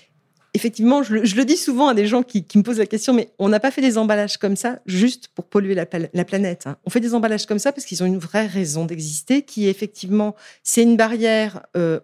Effectivement, 0.55 1.03
je 1.03 1.15
le, 1.15 1.45
dis 1.45 1.57
souvent 1.57 1.89
à 1.89 1.95
des 1.95 2.07
gens 2.07 2.23
qui, 2.23 2.47
me 2.55 2.63
posent 2.63 2.79
la 2.79 2.87
question, 2.87 3.13
mais 3.13 3.31
on 3.39 3.49
n'a 3.49 3.61
pas 3.61 3.71
fait 3.71 3.81
des 3.81 3.97
emballages 3.97 4.37
comme 4.37 4.57
ça 4.57 4.81
juste 4.87 5.29
pour 5.29 5.47
polluer 5.47 5.75
la, 5.75 5.87
planète. 5.87 6.67
Hein. 6.67 6.77
On 6.85 6.91
fait 6.91 7.01
des 7.01 7.15
emballages 7.15 7.47
comme 7.47 7.59
ça 7.59 7.73
parce 7.73 7.87
qu'ils 7.87 8.03
ont 8.03 8.07
une 8.07 8.19
vraie 8.19 8.47
raison 8.47 8.85
d'exister, 8.85 9.43
qui 9.43 9.67
est 9.67 9.71
effectivement, 9.71 10.35
c'est 10.63 10.83
une 10.83 10.97
barrière 10.97 11.63
euh, 11.77 12.01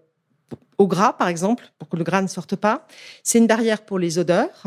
au 0.78 0.86
gras, 0.86 1.12
par 1.12 1.28
exemple, 1.28 1.72
pour 1.78 1.88
que 1.88 1.96
le 1.96 2.04
gras 2.04 2.22
ne 2.22 2.28
sorte 2.28 2.54
pas. 2.56 2.86
C'est 3.24 3.38
une 3.38 3.48
barrière 3.48 3.84
pour 3.84 3.98
les 3.98 4.18
odeurs. 4.18 4.64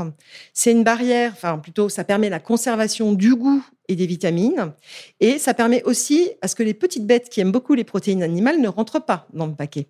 C'est 0.53 0.71
une 0.71 0.83
barrière, 0.83 1.31
enfin 1.33 1.57
plutôt, 1.57 1.89
ça 1.89 2.03
permet 2.03 2.29
la 2.29 2.39
conservation 2.39 3.13
du 3.13 3.35
goût 3.35 3.63
et 3.91 3.95
des 3.95 4.05
vitamines. 4.05 4.71
Et 5.19 5.37
ça 5.37 5.53
permet 5.53 5.83
aussi 5.83 6.29
à 6.41 6.47
ce 6.47 6.55
que 6.55 6.63
les 6.63 6.73
petites 6.73 7.05
bêtes 7.05 7.29
qui 7.29 7.41
aiment 7.41 7.51
beaucoup 7.51 7.73
les 7.73 7.83
protéines 7.83 8.23
animales 8.23 8.59
ne 8.59 8.67
rentrent 8.67 9.03
pas 9.03 9.27
dans 9.33 9.47
le 9.47 9.53
paquet. 9.53 9.87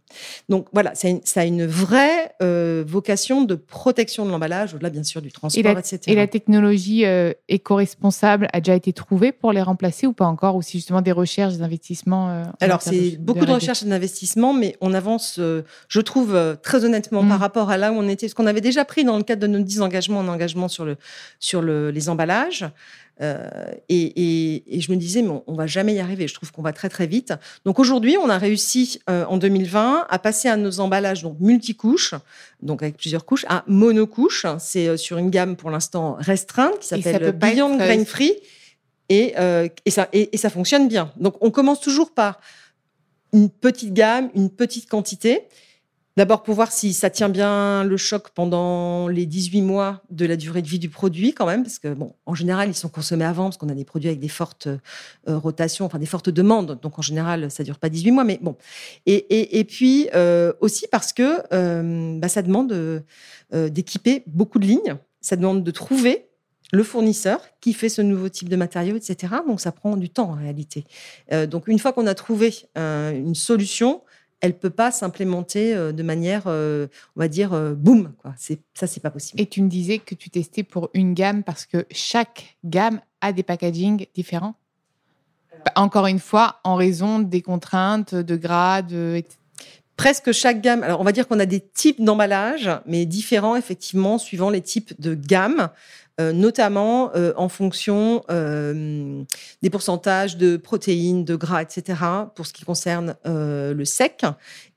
Donc 0.49 0.67
voilà, 0.73 0.93
ça 0.95 1.07
a 1.35 1.45
une, 1.45 1.65
vraie 1.65 2.33
euh, 2.41 2.83
vocation 2.85 3.43
de 3.43 3.55
protection 3.55 4.25
de 4.25 4.31
l'emballage, 4.31 4.73
au-delà 4.73 4.89
bien 4.89 5.03
sûr 5.03 5.21
du 5.21 5.31
transport, 5.31 5.77
etc. 5.77 5.99
Et 6.07 6.15
la 6.15 6.27
technologie 6.27 7.05
euh, 7.05 7.33
éco-responsable 7.47 8.47
a 8.53 8.59
déjà 8.59 8.75
été 8.75 8.91
trouvée 8.91 9.31
pour 9.31 9.51
les 9.51 9.61
remplacer 9.61 10.07
ou 10.07 10.13
pas 10.13 10.25
encore 10.25 10.55
Ou 10.55 10.61
si 10.61 10.77
justement 10.77 11.01
des 11.01 11.11
recherches, 11.11 11.53
des 11.53 11.61
investissements 11.61 12.29
euh, 12.29 12.43
Alors 12.59 12.81
c'est 12.81 13.17
beaucoup 13.17 13.45
de, 13.45 13.51
recherches 13.51 13.83
et 13.83 13.85
d'investissements, 13.85 14.53
mais 14.53 14.75
on 14.81 14.93
avance, 14.93 15.39
je 15.39 16.01
trouve, 16.01 16.10
très 16.61 16.85
honnêtement, 16.85 17.25
par 17.27 17.37
mm. 17.37 17.41
rapport 17.41 17.69
à 17.69 17.77
là 17.77 17.91
où 17.91 17.95
on 17.95 18.07
était, 18.07 18.27
ce 18.27 18.35
qu'on 18.35 18.47
avait 18.47 18.61
déjà 18.61 18.85
pris 18.85 19.03
dans 19.03 19.17
le 19.17 19.23
cadre 19.23 19.41
de 19.41 19.47
nos 19.47 19.59
10 19.59 19.81
engagements 19.81 20.19
en 20.19 20.27
engagement 20.27 20.67
sur, 20.67 20.85
le, 20.85 20.97
sur 21.39 21.61
le, 21.61 21.91
les 21.91 22.09
emballages. 22.09 22.65
Euh, 23.21 23.47
et, 23.89 24.63
je 24.79 24.91
me 24.91 24.97
disais, 24.97 25.21
mais 25.21 25.41
on, 25.45 25.53
va 25.53 25.67
jamais 25.67 25.93
y 25.93 25.99
arriver. 25.99 26.27
Je 26.27 26.33
trouve 26.33 26.51
qu'on 26.51 26.61
va 26.61 26.73
très 26.73 26.89
très 26.89 27.05
vite. 27.05 27.33
Donc 27.65 27.79
aujourd'hui, 27.79 28.17
on 28.17 28.29
a 28.29 28.37
réussi 28.37 28.99
euh, 29.09 29.25
en 29.25 29.37
2020 29.37 30.07
à 30.09 30.19
passer 30.19 30.47
à 30.47 30.57
nos 30.57 30.79
emballages 30.79 31.21
donc 31.21 31.39
multicouches, 31.39 32.15
donc 32.61 32.81
avec 32.81 32.97
plusieurs 32.97 33.25
couches, 33.25 33.45
à 33.47 33.63
monocouches. 33.67 34.45
C'est 34.59 34.87
euh, 34.87 34.97
sur 34.97 35.17
une 35.17 35.29
gamme 35.29 35.55
pour 35.55 35.69
l'instant 35.69 36.15
restreinte 36.19 36.79
qui 36.79 36.87
s'appelle 36.87 37.31
Beyond 37.33 37.77
Grain 37.77 38.05
Free. 38.05 38.33
Et, 39.09 39.35
et, 39.85 39.91
ça, 39.91 40.07
et, 40.13 40.37
ça 40.37 40.49
fonctionne 40.49 40.87
bien. 40.87 41.11
Donc 41.17 41.35
on 41.41 41.51
commence 41.51 41.81
toujours 41.81 42.11
par 42.11 42.39
une 43.33 43.49
petite 43.49 43.93
gamme, 43.93 44.29
une 44.35 44.49
petite 44.49 44.89
quantité. 44.89 45.49
D'abord 46.21 46.43
pour 46.43 46.53
voir 46.53 46.71
si 46.71 46.93
ça 46.93 47.09
tient 47.09 47.29
bien 47.29 47.83
le 47.83 47.97
choc 47.97 48.29
pendant 48.35 49.07
les 49.07 49.25
18 49.25 49.63
mois 49.63 50.03
de 50.11 50.27
la 50.27 50.35
durée 50.35 50.61
de 50.61 50.67
vie 50.67 50.77
du 50.77 50.87
produit 50.87 51.33
quand 51.33 51.47
même, 51.47 51.63
parce 51.63 51.79
que 51.79 51.95
bon, 51.95 52.13
en 52.27 52.35
général, 52.35 52.69
ils 52.69 52.75
sont 52.75 52.89
consommés 52.89 53.25
avant, 53.25 53.45
parce 53.45 53.57
qu'on 53.57 53.69
a 53.69 53.73
des 53.73 53.85
produits 53.85 54.07
avec 54.07 54.19
des 54.19 54.27
fortes 54.27 54.67
euh, 54.67 54.77
rotations, 55.39 55.83
enfin 55.83 55.97
des 55.97 56.05
fortes 56.05 56.29
demandes, 56.29 56.79
donc 56.79 56.99
en 56.99 57.01
général, 57.01 57.49
ça 57.49 57.63
dure 57.63 57.79
pas 57.79 57.89
18 57.89 58.11
mois, 58.11 58.23
mais 58.23 58.37
bon. 58.39 58.55
Et, 59.07 59.65
puis 59.67 60.09
euh, 60.13 60.53
aussi 60.61 60.85
parce 60.91 61.11
que 61.11 61.41
euh, 61.53 62.19
bah, 62.19 62.27
ça 62.27 62.43
demande 62.43 63.01
d'équiper 63.51 64.21
beaucoup 64.27 64.59
de 64.59 64.67
lignes, 64.67 64.97
ça 65.21 65.35
demande 65.35 65.63
de 65.63 65.71
trouver 65.71 66.27
le 66.71 66.83
fournisseur 66.83 67.41
qui 67.61 67.73
fait 67.73 67.89
ce 67.89 68.03
nouveau 68.03 68.29
type 68.29 68.47
de 68.47 68.55
matériaux, 68.55 68.95
etc. 68.95 69.37
Donc 69.47 69.59
ça 69.59 69.71
prend 69.71 69.97
du 69.97 70.11
temps 70.11 70.29
en 70.29 70.35
réalité. 70.35 70.85
donc 71.49 71.67
une 71.67 71.79
fois 71.79 71.93
qu'on 71.93 72.05
a 72.05 72.13
trouvé 72.13 72.53
une 72.75 73.33
solution, 73.33 74.03
elle 74.41 74.57
peut 74.57 74.71
pas 74.71 74.91
s'implémenter 74.91 75.73
euh, 75.73 75.91
de 75.91 76.03
manière, 76.03 76.43
euh, 76.47 76.87
on 77.15 77.19
va 77.21 77.27
dire, 77.27 77.53
euh, 77.53 77.73
boum. 77.73 78.13
Quoi. 78.17 78.33
C'est, 78.37 78.59
ça, 78.73 78.87
c'est 78.87 78.99
pas 78.99 79.11
possible. 79.11 79.39
Et 79.39 79.45
tu 79.45 79.61
me 79.61 79.69
disais 79.69 79.99
que 79.99 80.15
tu 80.15 80.29
testais 80.29 80.63
pour 80.63 80.89
une 80.93 81.13
gamme 81.13 81.43
parce 81.43 81.65
que 81.65 81.85
chaque 81.91 82.57
gamme 82.65 82.99
a 83.21 83.31
des 83.31 83.43
packagings 83.43 84.07
différents 84.15 84.55
bah, 85.65 85.71
Encore 85.75 86.07
une 86.07 86.19
fois, 86.19 86.59
en 86.63 86.75
raison 86.75 87.19
des 87.19 87.41
contraintes 87.41 88.15
de 88.15 88.35
grade, 88.35 88.91
etc 88.91 89.37
presque 90.01 90.31
chaque 90.31 90.61
gamme. 90.61 90.81
Alors, 90.81 90.99
on 90.99 91.03
va 91.03 91.11
dire 91.11 91.27
qu'on 91.27 91.39
a 91.39 91.45
des 91.45 91.59
types 91.59 92.03
d'emballage, 92.03 92.71
mais 92.87 93.05
différents 93.05 93.55
effectivement 93.55 94.17
suivant 94.17 94.49
les 94.49 94.61
types 94.61 94.99
de 94.99 95.13
gamme. 95.13 95.69
Euh, 96.19 96.33
notamment 96.33 97.15
euh, 97.15 97.31
en 97.37 97.47
fonction 97.47 98.23
euh, 98.29 99.23
des 99.61 99.69
pourcentages 99.69 100.35
de 100.35 100.57
protéines, 100.57 101.23
de 101.23 101.35
gras, 101.35 101.61
etc. 101.61 101.99
pour 102.35 102.45
ce 102.45 102.53
qui 102.53 102.65
concerne 102.65 103.15
le 103.25 103.85
sec. 103.85 104.25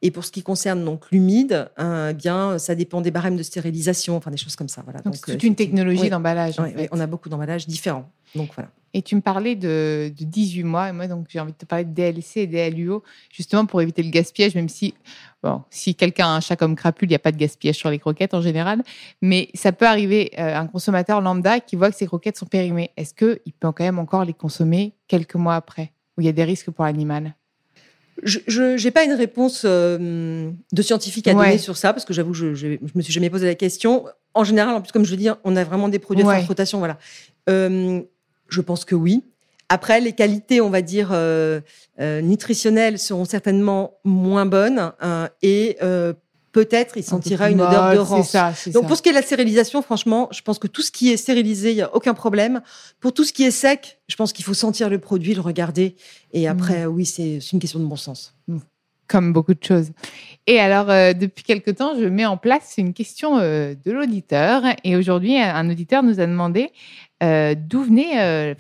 Et 0.01 0.11
pour 0.11 0.25
ce 0.25 0.31
qui 0.31 0.42
concerne 0.42 0.85
donc 0.85 1.11
l'humide, 1.11 1.70
eh 1.79 2.14
bien, 2.14 2.59
ça 2.59 2.75
dépend 2.75 3.01
des 3.01 3.11
barèmes 3.11 3.37
de 3.37 3.42
stérilisation, 3.42 4.16
enfin 4.16 4.31
des 4.31 4.37
choses 4.37 4.57
comme 4.57 4.68
ça. 4.68 4.83
Voilà. 4.85 5.01
Donc, 5.01 5.16
c'est 5.16 5.33
toute 5.33 5.42
une 5.42 5.57
technologie 5.57 6.09
d'emballage. 6.09 6.57
on 6.92 7.01
a 7.01 7.07
beaucoup 7.07 7.29
d'emballages 7.29 7.66
différents. 7.66 8.09
Donc 8.35 8.51
voilà. 8.55 8.70
Et 8.97 9.03
tu 9.03 9.16
me 9.16 9.20
parlais 9.20 9.57
de, 9.57 10.12
18 10.16 10.62
mois, 10.62 10.88
et 10.88 10.92
moi, 10.92 11.09
donc, 11.09 11.27
j'ai 11.29 11.40
envie 11.40 11.53
de 11.53 11.57
te 11.57 11.64
parler 11.64 11.85
de 11.85 11.90
DLC 11.90 12.42
et 12.42 12.47
DLUO, 12.47 13.03
justement 13.33 13.66
pour 13.66 13.83
éviter 13.83 14.05
le 14.05 14.11
gaspillage, 14.11 14.55
même 14.55 14.68
si, 14.68 14.94
bon, 15.44 15.62
si 15.70 15.94
quelqu'un 15.94 16.26
a 16.26 16.30
un 16.30 16.40
chat 16.40 16.57
comme 16.57 16.74
crapule, 16.74 17.09
il 17.09 17.11
n'y 17.11 17.16
a 17.16 17.20
pas 17.20 17.30
de 17.30 17.37
gaspillage 17.37 17.76
sur 17.76 17.90
les 17.90 17.98
croquettes 17.98 18.35
en 18.35 18.40
général, 18.40 18.83
mais 19.22 19.50
ça 19.54 19.72
peut 19.72 19.87
arriver 19.87 20.33
à 20.37 20.59
un 20.59 20.66
consommateur 20.66 21.20
lambda 21.20 21.61
qui 21.61 21.76
voit 21.76 21.90
que 21.90 21.96
ses 21.96 22.07
croquettes 22.07 22.38
sont 22.38 22.46
périmées. 22.46 22.90
Est-ce 22.96 23.14
qu'il 23.14 23.52
peut 23.52 23.70
quand 23.70 23.85
même 23.85 23.98
encore 23.98 24.24
les 24.24 24.33
consommer 24.33 24.94
quelques 25.07 25.35
mois 25.37 25.54
après, 25.54 25.92
où 26.16 26.22
il 26.22 26.24
y 26.24 26.30
a 26.30 26.33
des 26.33 26.44
risques 26.44 26.70
pour 26.70 26.85
l'animal? 26.85 27.35
Je 28.22 28.83
n'ai 28.83 28.90
pas 28.90 29.04
une 29.04 29.12
réponse 29.12 29.62
euh, 29.66 30.50
de 30.72 30.83
scientifique 30.83 31.28
à 31.28 31.35
donner 31.35 31.59
sur 31.59 31.76
ça, 31.76 31.92
parce 31.92 32.04
que 32.04 32.14
j'avoue, 32.14 32.33
je 32.33 32.46
ne 32.46 32.78
me 32.94 33.02
suis 33.02 33.12
jamais 33.12 33.28
posé 33.30 33.46
la 33.46 33.54
question. 33.54 34.07
En 34.33 34.44
général, 34.44 34.74
en 34.74 34.80
plus, 34.80 34.92
comme 34.92 35.04
je 35.04 35.11
le 35.11 35.16
dis, 35.16 35.28
on 35.44 35.57
a 35.57 35.64
vraiment 35.64 35.88
des 35.88 35.98
produits 35.98 36.24
à 36.24 36.40
rotation. 36.40 36.78
Voilà. 36.78 36.98
Euh, 37.50 38.00
je 38.48 38.61
pense 38.61 38.85
que 38.85 38.94
oui. 38.94 39.22
Après, 39.68 40.00
les 40.00 40.12
qualités, 40.12 40.61
on 40.61 40.70
va 40.70 40.83
dire, 40.83 41.11
euh, 41.12 41.61
euh, 42.00 42.20
nutritionnelles 42.20 42.98
seront 42.98 43.24
certainement 43.24 43.94
moins 44.05 44.46
bonnes 44.46 44.92
hein, 45.00 45.29
et 45.42 45.79
euh, 45.83 46.12
peut-être 46.53 46.96
il 46.96 47.03
sentira 47.03 47.50
une 47.50 47.61
odeur 47.61 47.94
de 47.94 47.98
rance. 47.98 48.37
Donc 48.72 48.87
pour 48.87 48.96
ce 48.96 49.03
qui 49.03 49.09
est 49.09 49.12
de 49.12 49.16
la 49.16 49.22
stérilisation, 49.22 49.83
franchement, 49.83 50.29
je 50.33 50.42
pense 50.42 50.59
que 50.59 50.66
tout 50.66 50.83
ce 50.83 50.90
qui 50.90 51.12
est 51.12 51.16
stérilisé, 51.16 51.70
il 51.70 51.77
n'y 51.77 51.83
a 51.83 51.94
aucun 51.94 52.14
problème. 52.14 52.61
Pour 53.00 53.12
tout 53.12 53.24
ce 53.24 53.33
qui 53.33 53.44
est 53.44 53.50
sec, 53.50 54.00
je 54.09 54.16
pense 54.16 54.33
qu'il 54.33 54.44
faut 54.44 54.55
sentir 54.55 54.90
le 54.90 54.98
produit, 54.98 55.35
le 55.35 55.40
regarder. 55.40 55.96
Et 56.33 56.46
après, 56.46 56.87
mm. 56.87 56.90
oui, 56.90 57.07
c'est 57.07 57.38
une 57.53 57.59
question 57.59 57.81
de 57.81 57.87
bon 57.87 57.96
sens. 57.96 58.35
Mm. 58.48 58.59
Comme 59.07 59.35
beaucoup 59.35 59.53
de 59.53 59.62
choses. 59.62 59.90
Et 60.46 60.59
alors, 60.61 60.87
depuis 60.87 61.44
quelque 61.44 61.70
temps, 61.70 61.92
je 61.94 62.07
mets 62.07 62.24
en 62.24 62.38
place 62.38 62.77
une 62.79 62.94
question 62.94 63.37
de 63.37 63.90
l'auditeur. 63.90 64.62
Et 64.83 64.96
aujourd'hui, 64.96 65.38
un 65.38 65.68
auditeur 65.68 66.03
nous 66.03 66.20
a 66.20 66.27
demandé 66.27 66.70
euh, 67.24 67.55
d'où 67.57 67.83
venait, 67.83 68.20
euh, 68.20 68.55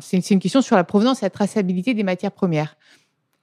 c'est 0.00 0.30
une 0.30 0.40
question 0.40 0.62
sur 0.62 0.76
la 0.76 0.84
provenance 0.84 1.22
et 1.22 1.26
la 1.26 1.30
traçabilité 1.30 1.94
des 1.94 2.02
matières 2.02 2.32
premières. 2.32 2.76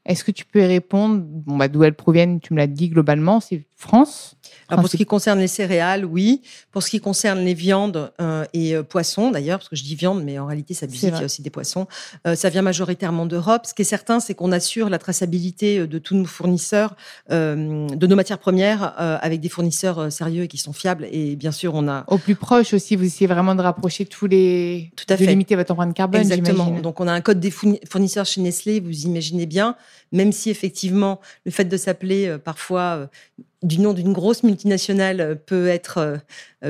Est-ce 0.05 0.23
que 0.23 0.31
tu 0.31 0.45
peux 0.45 0.61
répondre 0.61 1.21
bah, 1.25 1.67
D'où 1.67 1.83
elles 1.83 1.95
proviennent 1.95 2.39
Tu 2.39 2.53
me 2.53 2.59
l'as 2.59 2.67
dit 2.67 2.89
globalement, 2.89 3.39
c'est 3.39 3.65
France 3.75 4.36
pour 4.75 4.87
ce 4.87 4.97
qui 4.97 5.05
concerne 5.05 5.39
les 5.39 5.47
céréales, 5.47 6.05
oui. 6.05 6.41
Pour 6.71 6.83
ce 6.83 6.89
qui 6.89 6.99
concerne 6.99 7.39
les 7.39 7.53
viandes 7.53 8.11
euh, 8.21 8.45
et 8.53 8.75
euh, 8.75 8.83
poissons, 8.83 9.31
d'ailleurs, 9.31 9.59
parce 9.59 9.69
que 9.69 9.75
je 9.75 9.83
dis 9.83 9.95
viande, 9.95 10.23
mais 10.23 10.39
en 10.39 10.45
réalité, 10.45 10.73
ça 10.73 10.85
il 10.87 11.09
y 11.09 11.11
a 11.11 11.23
aussi 11.23 11.41
des 11.41 11.49
poissons. 11.49 11.87
Euh, 12.25 12.35
ça 12.35 12.49
vient 12.49 12.61
majoritairement 12.61 13.25
d'Europe. 13.25 13.65
Ce 13.65 13.73
qui 13.73 13.83
est 13.83 13.85
certain, 13.85 14.19
c'est 14.19 14.33
qu'on 14.33 14.51
assure 14.51 14.89
la 14.89 14.99
traçabilité 14.99 15.87
de 15.87 15.99
tous 15.99 16.15
nos 16.15 16.25
fournisseurs, 16.25 16.95
de 17.29 18.07
nos 18.07 18.15
matières 18.15 18.39
premières, 18.39 18.93
avec 18.97 19.41
des 19.41 19.49
fournisseurs 19.49 20.11
sérieux 20.11 20.43
et 20.43 20.47
qui 20.47 20.57
sont 20.57 20.73
fiables. 20.73 21.07
Et 21.11 21.35
bien 21.35 21.51
sûr, 21.51 21.73
on 21.75 21.87
a... 21.87 22.03
Au 22.07 22.17
plus 22.17 22.35
proche 22.35 22.73
aussi, 22.73 22.95
vous 22.95 23.05
essayez 23.05 23.27
vraiment 23.27 23.55
de 23.55 23.61
rapprocher 23.61 24.05
tous 24.05 24.27
les... 24.27 24.91
Tout 24.95 25.05
à 25.09 25.17
fait. 25.17 25.25
De 25.25 25.29
limiter 25.29 25.55
votre 25.55 25.71
empreinte 25.71 25.93
carbone, 25.93 26.21
Exactement. 26.21 26.79
Donc, 26.81 26.99
on 26.99 27.07
a 27.07 27.11
un 27.11 27.21
code 27.21 27.39
des 27.39 27.51
fournisseurs 27.51 28.25
chez 28.25 28.41
Nestlé, 28.41 28.79
vous 28.79 29.05
imaginez 29.05 29.45
bien 29.45 29.75
même 30.13 30.31
si 30.31 30.49
effectivement 30.49 31.19
le 31.45 31.51
fait 31.51 31.65
de 31.65 31.75
s'appeler 31.75 32.37
parfois 32.43 33.09
du 33.63 33.79
nom 33.79 33.93
d'une 33.93 34.13
grosse 34.13 34.43
multinationale 34.43 35.21
euh, 35.21 35.35
peut 35.35 35.67
être 35.67 36.19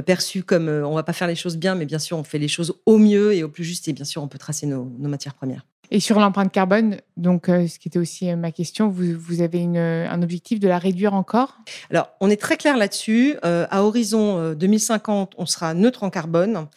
perçu 0.06 0.44
comme 0.44 0.68
on 0.68 0.96
va 0.96 1.04
pas 1.04 1.14
faire 1.14 1.28
les 1.28 1.36
choses 1.36 1.58
bien, 1.58 1.76
mais 1.76 1.86
bien 1.86 2.00
sûr 2.00 2.18
on 2.18 2.24
fait 2.24 2.40
les 2.40 2.48
choses 2.48 2.76
au 2.86 2.98
mieux 2.98 3.34
et 3.34 3.44
au 3.44 3.50
plus 3.50 3.64
juste 3.64 3.88
et 3.88 3.94
bien 3.94 4.06
sûr 4.06 4.22
on 4.22 4.28
peut 4.28 4.38
tracer 4.38 4.68
nos, 4.68 4.84
matières 5.00 5.34
premières. 5.34 5.66
Et 5.90 6.02
sur 6.02 6.20
l'empreinte 6.20 6.52
carbone, 6.52 6.98
donc 7.16 7.46
ce 7.48 7.80
qui 7.80 7.88
était 7.88 8.00
aussi 8.00 8.36
ma 8.36 8.52
question, 8.52 8.90
vous, 8.90 9.42
avez 9.42 9.64
un 9.64 10.22
objectif 10.22 10.60
de 10.60 10.68
la 10.68 10.78
réduire 10.78 11.14
encore? 11.14 11.60
Alors 11.90 12.10
on 12.20 12.30
est 12.30 12.40
très 12.40 12.58
clair 12.58 12.76
là-dessus. 12.76 13.38
à 13.44 13.84
horizon 13.84 14.54
2050, 14.54 15.36
on 15.38 15.46
sera 15.46 15.74
neutre 15.74 16.04
en 16.04 16.10
carbone. 16.10 16.68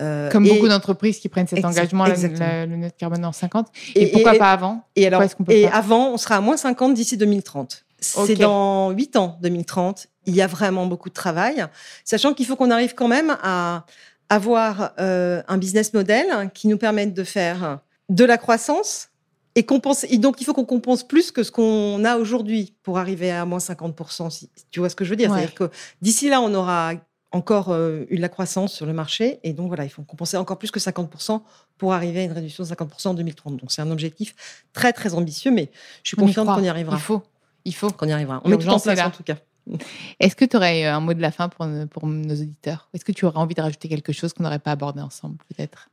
Euh, 0.00 0.30
Comme 0.30 0.46
beaucoup 0.46 0.68
d'entreprises 0.68 1.18
qui 1.18 1.28
prennent 1.28 1.46
cet 1.46 1.64
engagement, 1.64 2.06
le 2.06 2.76
net 2.76 2.96
carbone 2.96 3.24
en 3.24 3.32
50. 3.32 3.68
Et, 3.94 4.08
pourquoi 4.08 4.34
pas 4.34 4.52
avant? 4.52 4.84
Et, 4.94 5.06
alors, 5.06 5.22
et 5.48 5.66
avant, 5.68 6.12
on 6.12 6.16
sera 6.18 6.36
à 6.36 6.40
moins 6.40 6.56
50 6.56 6.94
d'ici 6.94 7.16
2030. 7.16 7.85
C'est 8.26 8.36
dans 8.36 8.90
8 8.90 9.16
ans, 9.16 9.38
2030. 9.42 10.08
Il 10.26 10.34
y 10.34 10.42
a 10.42 10.46
vraiment 10.46 10.86
beaucoup 10.86 11.08
de 11.08 11.14
travail, 11.14 11.66
sachant 12.04 12.34
qu'il 12.34 12.46
faut 12.46 12.56
qu'on 12.56 12.70
arrive 12.70 12.94
quand 12.94 13.08
même 13.08 13.36
à 13.42 13.84
avoir 14.28 14.92
euh, 14.98 15.42
un 15.46 15.56
business 15.56 15.94
model 15.94 16.50
qui 16.52 16.68
nous 16.68 16.78
permette 16.78 17.14
de 17.14 17.24
faire 17.24 17.78
de 18.08 18.24
la 18.24 18.38
croissance 18.38 19.08
et 19.54 19.64
compenser. 19.64 20.18
donc, 20.18 20.40
il 20.40 20.44
faut 20.44 20.52
qu'on 20.52 20.64
compense 20.64 21.02
plus 21.02 21.32
que 21.32 21.42
ce 21.42 21.50
qu'on 21.50 22.04
a 22.04 22.18
aujourd'hui 22.18 22.74
pour 22.82 22.98
arriver 22.98 23.30
à 23.30 23.44
moins 23.46 23.58
50%. 23.58 24.30
Si, 24.30 24.50
tu 24.70 24.80
vois 24.80 24.90
ce 24.90 24.96
que 24.96 25.04
je 25.04 25.10
veux 25.10 25.16
dire? 25.16 25.30
C'est-à-dire 25.32 25.54
que 25.54 25.70
d'ici 26.02 26.28
là, 26.28 26.42
on 26.42 26.52
aura 26.54 26.92
encore 27.32 27.70
euh, 27.70 28.04
eu 28.10 28.16
de 28.16 28.20
la 28.20 28.28
croissance 28.28 28.74
sur 28.74 28.84
le 28.84 28.92
marché. 28.92 29.40
Et 29.44 29.54
donc, 29.54 29.68
voilà, 29.68 29.84
il 29.84 29.88
faut 29.88 30.02
compenser 30.02 30.36
encore 30.36 30.58
plus 30.58 30.70
que 30.70 30.78
50% 30.78 31.40
pour 31.78 31.94
arriver 31.94 32.20
à 32.20 32.22
une 32.24 32.32
réduction 32.32 32.64
de 32.64 32.68
50% 32.68 33.08
en 33.08 33.14
2030. 33.14 33.56
Donc, 33.56 33.72
c'est 33.72 33.82
un 33.82 33.90
objectif 33.90 34.34
très, 34.74 34.92
très 34.92 35.14
ambitieux, 35.14 35.50
mais 35.50 35.70
je 36.02 36.08
suis 36.08 36.16
confiante 36.16 36.48
qu'on 36.48 36.62
y 36.62 36.68
arrivera. 36.68 36.96
Il 36.96 37.00
faut. 37.00 37.22
Il 37.66 37.74
faut. 37.74 37.90
Qu'on 37.90 38.08
y 38.08 38.12
arrivera. 38.12 38.40
On 38.44 38.48
met 38.48 38.56
tout 38.56 38.68
en 38.68 38.80
place, 38.80 39.00
en 39.00 39.10
tout 39.10 39.22
cas. 39.22 39.36
Est-ce 40.20 40.36
que 40.36 40.44
tu 40.44 40.56
aurais 40.56 40.84
un 40.84 41.00
mot 41.00 41.12
de 41.12 41.20
la 41.20 41.32
fin 41.32 41.48
pour, 41.48 41.66
pour 41.90 42.06
nos 42.06 42.34
auditeurs? 42.34 42.88
Est-ce 42.94 43.04
que 43.04 43.12
tu 43.12 43.24
aurais 43.26 43.38
envie 43.38 43.54
de 43.54 43.60
rajouter 43.60 43.88
quelque 43.88 44.12
chose 44.12 44.32
qu'on 44.32 44.44
n'aurait 44.44 44.60
pas 44.60 44.70
abordé 44.70 45.00
ensemble, 45.00 45.36
peut-être? 45.48 45.90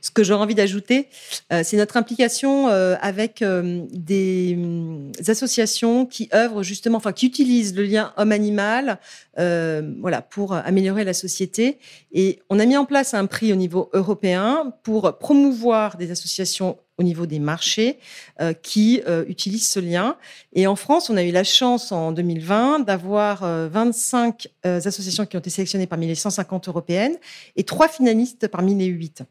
Ce 0.00 0.10
que 0.10 0.22
j'aurais 0.22 0.42
envie 0.42 0.54
d'ajouter, 0.54 1.08
euh, 1.52 1.62
c'est 1.64 1.76
notre 1.76 1.96
implication 1.96 2.68
euh, 2.68 2.94
avec 3.00 3.42
euh, 3.42 3.84
des 3.90 4.54
hum, 4.56 5.12
associations 5.26 6.06
qui 6.06 6.28
œuvrent 6.34 6.62
justement, 6.62 6.98
enfin 6.98 7.12
qui 7.12 7.26
utilisent 7.26 7.74
le 7.74 7.84
lien 7.84 8.12
homme-animal, 8.16 8.98
voilà, 9.36 10.22
pour 10.22 10.54
améliorer 10.54 11.04
la 11.04 11.14
société. 11.14 11.78
Et 12.12 12.40
on 12.50 12.58
a 12.58 12.66
mis 12.66 12.76
en 12.76 12.84
place 12.84 13.14
un 13.14 13.26
prix 13.26 13.52
au 13.52 13.56
niveau 13.56 13.90
européen 13.92 14.72
pour 14.82 15.18
promouvoir 15.18 15.96
des 15.96 16.10
associations 16.10 16.78
au 16.98 17.02
niveau 17.02 17.26
des 17.26 17.38
marchés 17.38 17.98
euh, 18.40 18.52
qui 18.52 19.02
euh, 19.06 19.24
utilisent 19.28 19.68
ce 19.68 19.80
lien. 19.80 20.16
Et 20.52 20.66
en 20.66 20.76
France, 20.76 21.10
on 21.10 21.16
a 21.16 21.22
eu 21.22 21.30
la 21.30 21.44
chance 21.44 21.92
en 21.92 22.12
2020 22.12 22.80
d'avoir 22.80 23.44
25 23.68 24.48
euh, 24.64 24.80
associations 24.84 25.26
qui 25.26 25.36
ont 25.36 25.40
été 25.40 25.50
sélectionnées 25.50 25.86
parmi 25.86 26.06
les 26.06 26.14
150 26.14 26.68
européennes 26.68 27.16
et 27.56 27.64
trois 27.64 27.88
finalistes 27.88 28.48
parmi 28.48 28.74
les 28.74 28.86
8. 28.86 29.22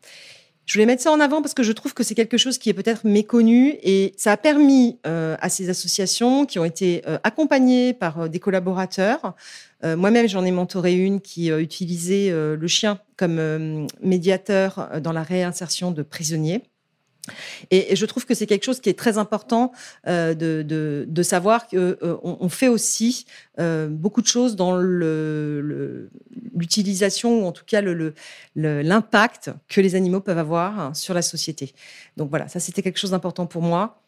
Je 0.66 0.74
voulais 0.74 0.88
mettre 0.88 1.04
ça 1.04 1.12
en 1.12 1.20
avant 1.20 1.44
parce 1.44 1.54
que 1.54 1.62
je 1.62 1.72
trouve 1.72 1.94
que 1.94 2.04
c'est 2.04 2.16
quelque 2.16 2.38
chose 2.38 2.58
qui 2.58 2.72
est 2.72 2.74
peut-être 2.74 3.06
méconnu 3.06 3.76
et 3.84 4.14
ça 4.18 4.32
a 4.32 4.38
permis 4.38 4.98
à 5.04 5.48
ces 5.48 5.70
associations 5.70 6.48
qui 6.48 6.58
ont 6.58 6.66
été 6.66 7.04
accompagnées 7.24 7.94
par 7.94 8.28
des 8.28 8.40
collaborateurs. 8.40 9.36
Moi-même, 9.84 10.28
j'en 10.28 10.44
ai 10.44 10.50
mentoré 10.50 10.96
une 10.96 11.22
qui 11.22 11.50
utilisait 11.50 12.32
le 12.32 12.68
chien 12.68 13.00
comme 13.16 13.86
médiateur 14.02 14.90
dans 15.02 15.12
la 15.12 15.22
réinsertion 15.22 15.92
de 15.92 16.02
prisonniers. 16.02 16.64
Et, 17.72 17.96
je 17.96 18.06
trouve 18.06 18.26
que 18.26 18.34
c'est 18.34 18.48
quelque 18.48 18.66
chose 18.66 18.80
qui 18.80 18.90
est 18.90 18.98
très 18.98 19.18
important 19.18 19.72
euh, 20.08 20.34
de, 20.34 21.06
de, 21.08 21.24
savoir 21.24 21.68
qu'on 21.68 21.78
euh, 21.78 22.50
fait 22.50 22.68
aussi 22.68 23.26
euh, 23.60 23.88
beaucoup 23.88 24.22
de 24.22 24.28
choses 24.28 24.56
dans 24.56 24.78
l'utilisation 24.78 27.44
ou 27.44 27.46
en 27.46 27.52
tout 27.52 27.66
cas 27.66 27.82
l'impact 28.56 29.52
que 29.68 29.82
les 29.82 29.96
animaux 29.96 30.22
peuvent 30.22 30.38
avoir 30.38 30.96
sur 30.96 31.14
la 31.14 31.22
société. 31.22 31.74
Donc 32.18 32.30
voilà, 32.30 32.48
ça 32.48 32.60
c'était 32.60 32.82
quelque 32.82 33.00
chose 33.00 33.12
d'important 33.12 33.46
pour 33.46 33.62
moi. 33.62 34.02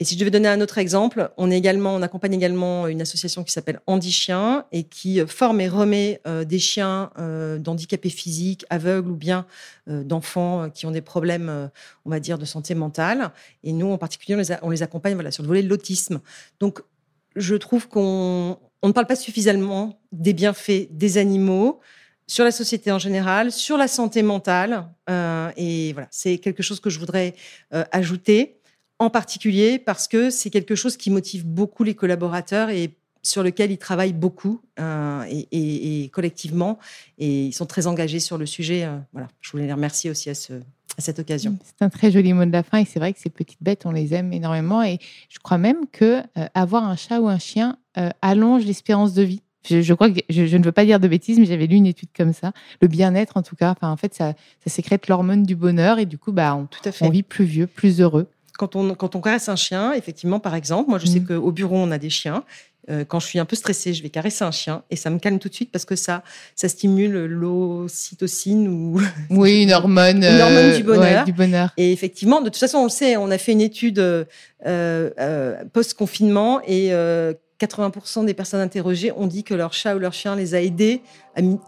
Et 0.00 0.04
si 0.04 0.14
je 0.14 0.20
devais 0.20 0.30
donner 0.30 0.48
un 0.48 0.60
autre 0.60 0.78
exemple, 0.78 1.30
on, 1.36 1.50
est 1.50 1.58
également, 1.58 1.94
on 1.94 2.02
accompagne 2.02 2.34
également 2.34 2.86
une 2.86 3.00
association 3.00 3.42
qui 3.42 3.52
s'appelle 3.52 3.80
Andy 3.88 4.12
Chien 4.12 4.64
et 4.70 4.84
qui 4.84 5.20
forme 5.26 5.60
et 5.60 5.68
remet 5.68 6.20
euh, 6.26 6.44
des 6.44 6.60
chiens 6.60 7.10
euh, 7.18 7.58
d'handicapés 7.58 8.08
physiques, 8.10 8.64
aveugles 8.70 9.10
ou 9.10 9.16
bien 9.16 9.44
euh, 9.88 10.04
d'enfants 10.04 10.70
qui 10.70 10.86
ont 10.86 10.92
des 10.92 11.00
problèmes, 11.00 11.70
on 12.04 12.10
va 12.10 12.20
dire, 12.20 12.38
de 12.38 12.44
santé 12.44 12.76
mentale. 12.76 13.32
Et 13.64 13.72
nous, 13.72 13.90
en 13.90 13.98
particulier, 13.98 14.40
on 14.62 14.70
les, 14.70 14.82
accompagne 14.82 15.14
voilà, 15.14 15.32
sur 15.32 15.42
le 15.42 15.48
volet 15.48 15.64
de 15.64 15.68
l'autisme. 15.68 16.20
Donc, 16.60 16.80
je 17.34 17.56
trouve 17.56 17.88
qu'on 17.88 18.56
on 18.82 18.88
ne 18.88 18.92
parle 18.92 19.06
pas 19.08 19.16
suffisamment 19.16 20.00
des 20.12 20.32
bienfaits 20.32 20.88
des 20.92 21.18
animaux 21.18 21.80
sur 22.28 22.44
la 22.44 22.52
société 22.52 22.92
en 22.92 22.98
général, 23.00 23.50
sur 23.50 23.76
la 23.76 23.88
santé 23.88 24.22
mentale. 24.22 24.86
et 25.56 25.92
voilà, 25.92 26.06
c'est 26.12 26.38
quelque 26.38 26.62
chose 26.62 26.78
que 26.78 26.90
je 26.90 27.00
voudrais 27.00 27.34
ajouter 27.70 28.57
en 28.98 29.10
particulier 29.10 29.78
parce 29.78 30.08
que 30.08 30.30
c'est 30.30 30.50
quelque 30.50 30.74
chose 30.74 30.96
qui 30.96 31.10
motive 31.10 31.46
beaucoup 31.46 31.84
les 31.84 31.94
collaborateurs 31.94 32.70
et 32.70 32.96
sur 33.22 33.42
lequel 33.42 33.70
ils 33.70 33.78
travaillent 33.78 34.12
beaucoup 34.12 34.60
euh, 34.80 35.24
et, 35.28 36.08
collectivement 36.12 36.78
et 37.18 37.46
ils 37.46 37.52
sont 37.52 37.66
très 37.66 37.86
engagés 37.86 38.20
sur 38.20 38.38
le 38.38 38.46
sujet. 38.46 38.84
Euh, 38.84 38.96
voilà, 39.12 39.28
je 39.40 39.50
voulais 39.50 39.66
les 39.66 39.72
remercier 39.72 40.10
aussi 40.10 40.30
à, 40.30 40.34
ce, 40.34 40.54
à 40.54 41.00
cette 41.00 41.18
occasion. 41.18 41.58
C'est 41.64 41.84
un 41.84 41.90
très 41.90 42.10
joli 42.10 42.32
mot 42.32 42.44
de 42.44 42.52
la 42.52 42.62
fin 42.62 42.78
et 42.78 42.84
c'est 42.84 42.98
vrai 42.98 43.12
que 43.12 43.20
ces 43.20 43.30
petites 43.30 43.62
bêtes, 43.62 43.86
on 43.86 43.92
les 43.92 44.14
aime 44.14 44.32
énormément 44.32 44.82
et 44.82 44.98
je 45.28 45.38
crois 45.38 45.58
même 45.58 45.86
que 45.92 46.22
euh, 46.38 46.46
avoir 46.54 46.84
un 46.84 46.96
chat 46.96 47.20
ou 47.20 47.28
un 47.28 47.38
chien 47.38 47.78
allonge 48.22 48.64
l'espérance 48.64 49.12
de 49.12 49.24
vie. 49.24 49.42
Je, 49.68 49.92
crois 49.92 50.08
que 50.08 50.20
je, 50.30 50.56
ne 50.56 50.62
veux 50.62 50.70
pas 50.70 50.84
dire 50.84 51.00
de 51.00 51.08
bêtises, 51.08 51.36
mais 51.40 51.46
j'avais 51.46 51.66
lu 51.66 51.74
une 51.74 51.86
étude 51.86 52.10
comme 52.16 52.32
ça. 52.32 52.52
Le 52.80 52.86
bien-être, 52.86 53.36
en 53.36 53.42
tout 53.42 53.56
cas, 53.56 53.72
enfin, 53.72 53.90
en 53.90 53.96
fait, 53.96 54.14
ça, 54.14 54.34
ça 54.64 54.70
sécrète 54.70 55.08
l'hormone 55.08 55.42
du 55.42 55.56
bonheur 55.56 55.98
et 55.98 56.06
du 56.06 56.16
coup, 56.16 56.30
bah, 56.30 56.54
on, 56.54 56.66
tout 56.66 56.78
à 56.84 56.92
fait. 56.92 57.04
on 57.04 57.10
vit 57.10 57.24
plus 57.24 57.44
vieux, 57.44 57.66
plus 57.66 58.00
heureux 58.00 58.28
quand 58.58 58.76
on, 58.76 58.94
quand 58.94 59.16
on 59.16 59.20
caresse 59.22 59.48
un 59.48 59.56
chien, 59.56 59.94
effectivement, 59.94 60.40
par 60.40 60.54
exemple, 60.54 60.90
moi 60.90 60.98
je 60.98 61.06
sais 61.06 61.20
mmh. 61.20 61.26
qu'au 61.26 61.52
bureau 61.52 61.76
on 61.76 61.90
a 61.90 61.98
des 61.98 62.10
chiens. 62.10 62.44
Euh, 62.90 63.04
quand 63.04 63.20
je 63.20 63.26
suis 63.26 63.38
un 63.38 63.44
peu 63.44 63.54
stressée, 63.54 63.92
je 63.92 64.02
vais 64.02 64.08
caresser 64.08 64.44
un 64.44 64.50
chien 64.50 64.82
et 64.90 64.96
ça 64.96 65.10
me 65.10 65.18
calme 65.18 65.38
tout 65.38 65.50
de 65.50 65.54
suite 65.54 65.70
parce 65.70 65.84
que 65.84 65.94
ça, 65.94 66.22
ça 66.56 66.68
stimule 66.68 67.26
l'ocytocine 67.26 68.66
ou 68.66 69.00
oui 69.30 69.62
une 69.62 69.72
hormone, 69.72 70.24
une 70.24 70.40
hormone 70.40 70.74
du 70.74 70.82
bonheur. 70.82 71.24
du 71.24 71.32
bonheur. 71.32 71.70
Et 71.76 71.92
effectivement, 71.92 72.40
de 72.40 72.46
toute 72.46 72.56
façon, 72.56 72.78
on 72.78 72.84
le 72.84 72.90
sait, 72.90 73.16
on 73.16 73.30
a 73.30 73.36
fait 73.36 73.52
une 73.52 73.60
étude 73.60 73.98
euh, 73.98 74.24
euh, 74.66 75.64
post 75.72 75.94
confinement 75.94 76.60
et 76.66 76.90
80% 77.60 78.24
des 78.24 78.34
personnes 78.34 78.60
interrogées 78.60 79.12
ont 79.12 79.26
dit 79.26 79.42
que 79.42 79.54
leur 79.54 79.72
chat 79.72 79.96
ou 79.96 79.98
leur 79.98 80.12
chien 80.12 80.36
les 80.36 80.54
a 80.54 80.62
aidés 80.62 81.02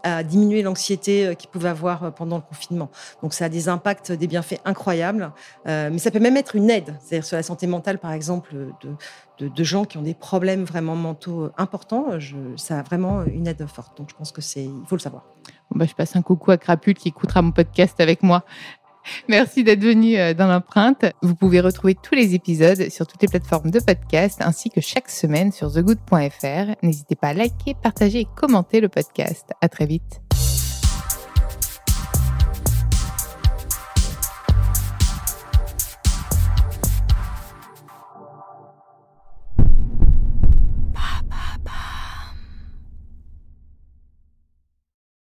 à, 0.03 0.23
diminuer 0.23 0.61
l'anxiété 0.61 1.27
euh, 1.27 1.33
qu'ils 1.33 1.49
pouvaient 1.49 1.69
avoir 1.69 2.03
euh, 2.03 2.11
pendant 2.11 2.37
le 2.37 2.41
confinement. 2.41 2.89
Donc 3.21 3.33
ça 3.33 3.45
a 3.45 3.49
des 3.49 3.69
impacts, 3.69 4.11
des 4.11 4.27
bienfaits 4.27 4.59
incroyables, 4.65 5.31
euh, 5.67 5.89
mais 5.91 5.97
ça 5.97 6.11
peut 6.11 6.19
même 6.19 6.37
être 6.37 6.55
une 6.55 6.69
aide, 6.69 6.95
c'est-à-dire 6.99 7.25
sur 7.25 7.37
la 7.37 7.43
santé 7.43 7.67
mentale 7.67 7.97
par 7.97 8.11
exemple 8.11 8.53
de, 9.39 9.47
de, 9.47 9.63
gens 9.63 9.85
qui 9.85 9.97
ont 9.97 10.01
des 10.01 10.13
problèmes 10.13 10.65
vraiment 10.65 10.95
mentaux 10.95 11.51
importants, 11.57 12.19
je, 12.19 12.35
ça 12.57 12.79
a 12.79 12.83
vraiment 12.83 13.23
une 13.23 13.47
aide 13.47 13.65
forte. 13.67 13.97
Donc 13.97 14.09
je 14.09 14.15
pense 14.15 14.31
que 14.31 14.41
c'est, 14.41 14.65
il 14.65 14.83
faut 14.87 14.95
le 14.95 15.01
savoir. 15.01 15.23
Bon 15.69 15.79
bah, 15.79 15.85
je 15.85 15.95
passe 15.95 16.15
un 16.15 16.21
coucou 16.21 16.51
à 16.51 16.57
Crapule 16.57 16.95
qui 16.95 17.07
écoutera 17.07 17.41
mon 17.41 17.51
podcast 17.51 17.99
avec 17.99 18.23
moi. 18.23 18.43
Merci 19.27 19.63
d'être 19.63 19.83
venu 19.83 20.17
euh, 20.17 20.33
dans 20.33 20.47
l'empreinte. 20.47 21.05
Vous 21.21 21.35
pouvez 21.35 21.59
retrouver 21.59 21.95
tous 21.95 22.15
les 22.15 22.35
épisodes 22.35 22.89
sur 22.89 23.07
toutes 23.07 23.21
les 23.21 23.27
plateformes 23.27 23.71
de 23.71 23.79
podcast 23.79 24.39
ainsi 24.41 24.69
que 24.69 24.81
chaque 24.81 25.09
semaine 25.09 25.51
sur 25.51 25.71
thegood.fr. 25.71 26.75
N'hésitez 26.83 27.15
pas 27.15 27.29
à 27.29 27.33
liker, 27.33 27.75
partager 27.81 28.19
et 28.19 28.27
commenter 28.35 28.81
le 28.81 28.89
podcast. 28.89 29.51
À 29.61 29.69
très 29.69 29.85
vite. 29.85 30.21